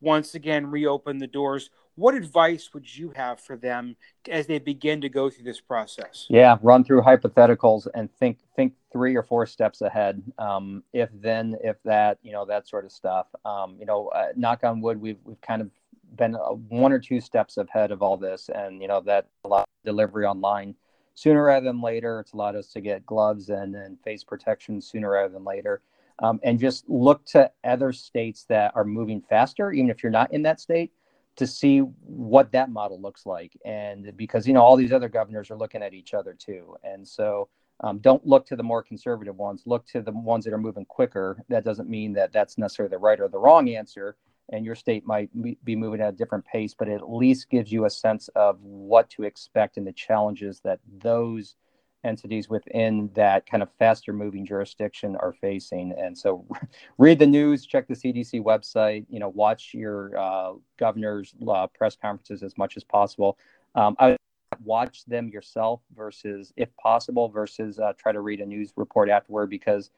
once 0.00 0.34
again 0.34 0.66
reopen 0.66 1.18
the 1.18 1.26
doors 1.26 1.70
what 1.98 2.14
advice 2.14 2.70
would 2.72 2.96
you 2.96 3.12
have 3.16 3.40
for 3.40 3.56
them 3.56 3.96
as 4.30 4.46
they 4.46 4.60
begin 4.60 5.00
to 5.00 5.08
go 5.08 5.28
through 5.28 5.44
this 5.44 5.60
process? 5.60 6.26
Yeah 6.30 6.56
run 6.62 6.84
through 6.84 7.02
hypotheticals 7.02 7.88
and 7.92 8.08
think 8.18 8.38
think 8.54 8.74
three 8.92 9.16
or 9.16 9.22
four 9.24 9.46
steps 9.46 9.80
ahead. 9.80 10.22
Um, 10.38 10.84
if 10.92 11.10
then 11.12 11.56
if 11.62 11.76
that 11.84 12.18
you 12.22 12.32
know 12.32 12.44
that 12.44 12.68
sort 12.68 12.84
of 12.84 12.92
stuff. 12.92 13.26
Um, 13.44 13.76
you 13.80 13.86
know 13.86 14.08
uh, 14.08 14.28
knock 14.36 14.62
on 14.62 14.80
wood 14.80 15.00
we've, 15.00 15.18
we've 15.24 15.40
kind 15.40 15.60
of 15.60 15.70
been 16.14 16.36
uh, 16.36 16.52
one 16.68 16.92
or 16.92 17.00
two 17.00 17.20
steps 17.20 17.56
ahead 17.56 17.90
of 17.90 18.00
all 18.00 18.16
this 18.16 18.48
and 18.54 18.80
you 18.80 18.86
know 18.86 19.00
that 19.00 19.26
allowed 19.44 19.66
delivery 19.84 20.24
online 20.24 20.76
sooner 21.16 21.42
rather 21.42 21.66
than 21.66 21.82
later. 21.82 22.20
It's 22.20 22.32
allowed 22.32 22.54
us 22.54 22.68
to 22.68 22.80
get 22.80 23.04
gloves 23.06 23.48
and, 23.48 23.74
and 23.74 23.98
face 24.04 24.22
protection 24.22 24.80
sooner 24.80 25.10
rather 25.10 25.32
than 25.32 25.44
later. 25.44 25.82
Um, 26.20 26.38
and 26.44 26.60
just 26.60 26.88
look 26.88 27.24
to 27.26 27.50
other 27.64 27.92
states 27.92 28.44
that 28.48 28.72
are 28.76 28.84
moving 28.84 29.20
faster 29.20 29.72
even 29.72 29.90
if 29.90 30.02
you're 30.02 30.10
not 30.10 30.32
in 30.32 30.42
that 30.42 30.60
state 30.60 30.92
to 31.38 31.46
see 31.46 31.78
what 31.78 32.52
that 32.52 32.70
model 32.70 33.00
looks 33.00 33.24
like. 33.24 33.56
And 33.64 34.12
because, 34.16 34.46
you 34.46 34.52
know, 34.52 34.62
all 34.62 34.76
these 34.76 34.92
other 34.92 35.08
governors 35.08 35.50
are 35.50 35.56
looking 35.56 35.82
at 35.82 35.94
each 35.94 36.12
other 36.12 36.34
too. 36.34 36.76
And 36.82 37.06
so 37.06 37.48
um, 37.80 37.98
don't 37.98 38.26
look 38.26 38.44
to 38.46 38.56
the 38.56 38.62
more 38.62 38.82
conservative 38.82 39.36
ones, 39.36 39.62
look 39.64 39.86
to 39.88 40.02
the 40.02 40.10
ones 40.10 40.44
that 40.44 40.52
are 40.52 40.58
moving 40.58 40.84
quicker. 40.84 41.44
That 41.48 41.64
doesn't 41.64 41.88
mean 41.88 42.12
that 42.14 42.32
that's 42.32 42.58
necessarily 42.58 42.90
the 42.90 42.98
right 42.98 43.20
or 43.20 43.28
the 43.28 43.38
wrong 43.38 43.68
answer. 43.68 44.16
And 44.50 44.64
your 44.64 44.74
state 44.74 45.06
might 45.06 45.30
be 45.64 45.76
moving 45.76 46.00
at 46.00 46.08
a 46.08 46.16
different 46.16 46.44
pace, 46.44 46.74
but 46.76 46.88
it 46.88 46.94
at 46.94 47.10
least 47.10 47.50
gives 47.50 47.70
you 47.70 47.84
a 47.84 47.90
sense 47.90 48.28
of 48.34 48.60
what 48.62 49.08
to 49.10 49.22
expect 49.22 49.76
and 49.76 49.86
the 49.86 49.92
challenges 49.92 50.60
that 50.64 50.80
those 51.00 51.54
entities 52.04 52.48
within 52.48 53.10
that 53.14 53.48
kind 53.48 53.62
of 53.62 53.68
faster 53.78 54.12
moving 54.12 54.46
jurisdiction 54.46 55.16
are 55.16 55.32
facing. 55.32 55.94
And 55.98 56.16
so 56.16 56.46
read 56.98 57.18
the 57.18 57.26
news, 57.26 57.66
check 57.66 57.88
the 57.88 57.94
CDC 57.94 58.42
website, 58.42 59.06
you 59.08 59.18
know, 59.18 59.28
watch 59.30 59.74
your 59.74 60.16
uh, 60.18 60.52
governor's 60.78 61.34
uh, 61.48 61.66
press 61.68 61.96
conferences 61.96 62.42
as 62.42 62.56
much 62.56 62.76
as 62.76 62.84
possible. 62.84 63.38
Um, 63.74 63.96
I 63.98 64.16
watch 64.64 65.04
them 65.06 65.28
yourself 65.28 65.80
versus, 65.96 66.52
if 66.56 66.74
possible, 66.76 67.28
versus 67.28 67.78
uh, 67.78 67.92
try 67.98 68.12
to 68.12 68.20
read 68.20 68.40
a 68.40 68.46
news 68.46 68.72
report 68.76 69.08
afterward 69.08 69.50
because, 69.50 69.90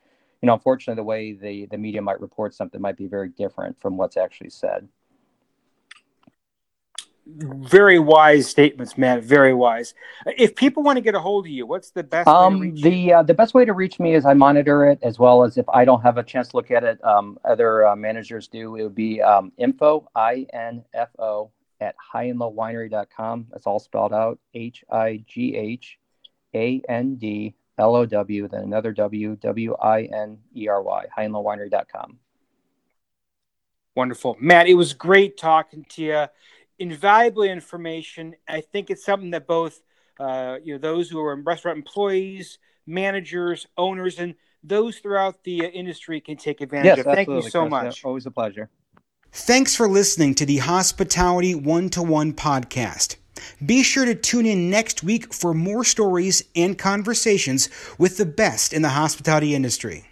you 0.42 0.46
know, 0.46 0.54
unfortunately, 0.54 1.00
the 1.00 1.04
way 1.04 1.32
the, 1.32 1.66
the 1.66 1.78
media 1.78 2.02
might 2.02 2.20
report 2.20 2.54
something 2.54 2.80
might 2.80 2.96
be 2.96 3.06
very 3.06 3.28
different 3.28 3.80
from 3.80 3.96
what's 3.96 4.16
actually 4.16 4.50
said. 4.50 4.88
Very 7.26 7.98
wise 7.98 8.48
statements, 8.48 8.96
man. 8.98 9.20
Very 9.20 9.54
wise. 9.54 9.94
If 10.26 10.56
people 10.56 10.83
want 10.83 10.96
to 10.96 11.00
get 11.00 11.14
a 11.14 11.20
hold 11.20 11.46
of 11.46 11.50
you, 11.50 11.66
what's 11.66 11.90
the 11.90 12.02
best? 12.02 12.28
Um, 12.28 12.74
the 12.74 13.12
uh, 13.12 13.22
the 13.22 13.35
best 13.35 13.54
way 13.54 13.64
to 13.64 13.72
reach 13.72 14.00
me 14.00 14.14
is 14.14 14.24
I 14.24 14.35
monitor 14.35 14.87
it 14.87 14.98
as 15.02 15.18
well 15.18 15.44
as 15.44 15.56
if 15.56 15.68
I 15.68 15.85
don't 15.85 16.02
have 16.02 16.18
a 16.18 16.22
chance 16.22 16.48
to 16.48 16.56
look 16.56 16.70
at 16.70 16.85
it, 16.85 17.02
um, 17.04 17.38
other 17.44 17.87
uh, 17.87 17.96
managers 17.96 18.48
do. 18.48 18.76
It 18.76 18.83
would 18.83 18.94
be 18.94 19.22
um, 19.22 19.52
info 19.59 20.09
i 20.14 20.46
n 20.52 20.85
f 20.94 21.09
o 21.18 21.50
at 21.80 21.94
highandlowwinery.com. 22.14 23.46
That's 23.50 23.66
all 23.66 23.78
spelled 23.78 24.12
out 24.12 24.38
H 24.54 24.85
I 24.90 25.22
G 25.26 25.56
H 25.56 25.98
A 26.54 26.83
N 26.88 27.16
D 27.16 27.54
L 27.78 27.94
O 27.96 28.06
W, 28.06 28.48
then 28.48 28.62
another 28.62 28.92
W 28.92 29.37
W 29.37 29.74
I 29.76 30.02
N 30.02 30.38
E 30.54 30.68
R 30.68 30.83
Y, 30.83 31.06
highandlowwinery.com. 31.16 32.18
Wonderful, 33.96 34.37
Matt. 34.40 34.68
It 34.68 34.74
was 34.74 34.94
great 34.94 35.37
talking 35.37 35.85
to 35.90 36.02
you 36.02 36.26
invaluable 36.80 37.44
information. 37.44 38.34
I 38.48 38.62
think 38.62 38.90
it's 38.90 39.04
something 39.04 39.30
that 39.30 39.46
both 39.46 39.80
uh, 40.18 40.58
you 40.64 40.74
know 40.74 40.78
those 40.78 41.08
who 41.08 41.20
are 41.20 41.36
restaurant 41.36 41.78
employees, 41.78 42.58
managers, 42.86 43.66
owners, 43.76 44.18
and 44.18 44.34
those 44.64 44.98
throughout 44.98 45.44
the 45.44 45.66
uh, 45.66 45.68
industry 45.68 46.20
can 46.20 46.36
take 46.36 46.60
advantage 46.60 46.98
yes, 46.98 47.06
of. 47.06 47.14
Thank 47.14 47.28
you 47.28 47.42
so 47.42 47.62
Chris. 47.62 47.70
much. 47.70 48.04
Always 48.04 48.26
a 48.26 48.30
pleasure. 48.30 48.68
Thanks 49.32 49.76
for 49.76 49.86
listening 49.86 50.34
to 50.36 50.46
the 50.46 50.58
Hospitality 50.58 51.54
One 51.54 51.88
to 51.90 52.02
One 52.02 52.32
podcast. 52.32 53.16
Be 53.64 53.82
sure 53.82 54.04
to 54.04 54.14
tune 54.14 54.44
in 54.44 54.68
next 54.68 55.02
week 55.02 55.32
for 55.32 55.54
more 55.54 55.84
stories 55.84 56.42
and 56.56 56.76
conversations 56.76 57.68
with 57.96 58.16
the 58.16 58.26
best 58.26 58.72
in 58.72 58.82
the 58.82 58.90
hospitality 58.90 59.54
industry. 59.54 60.09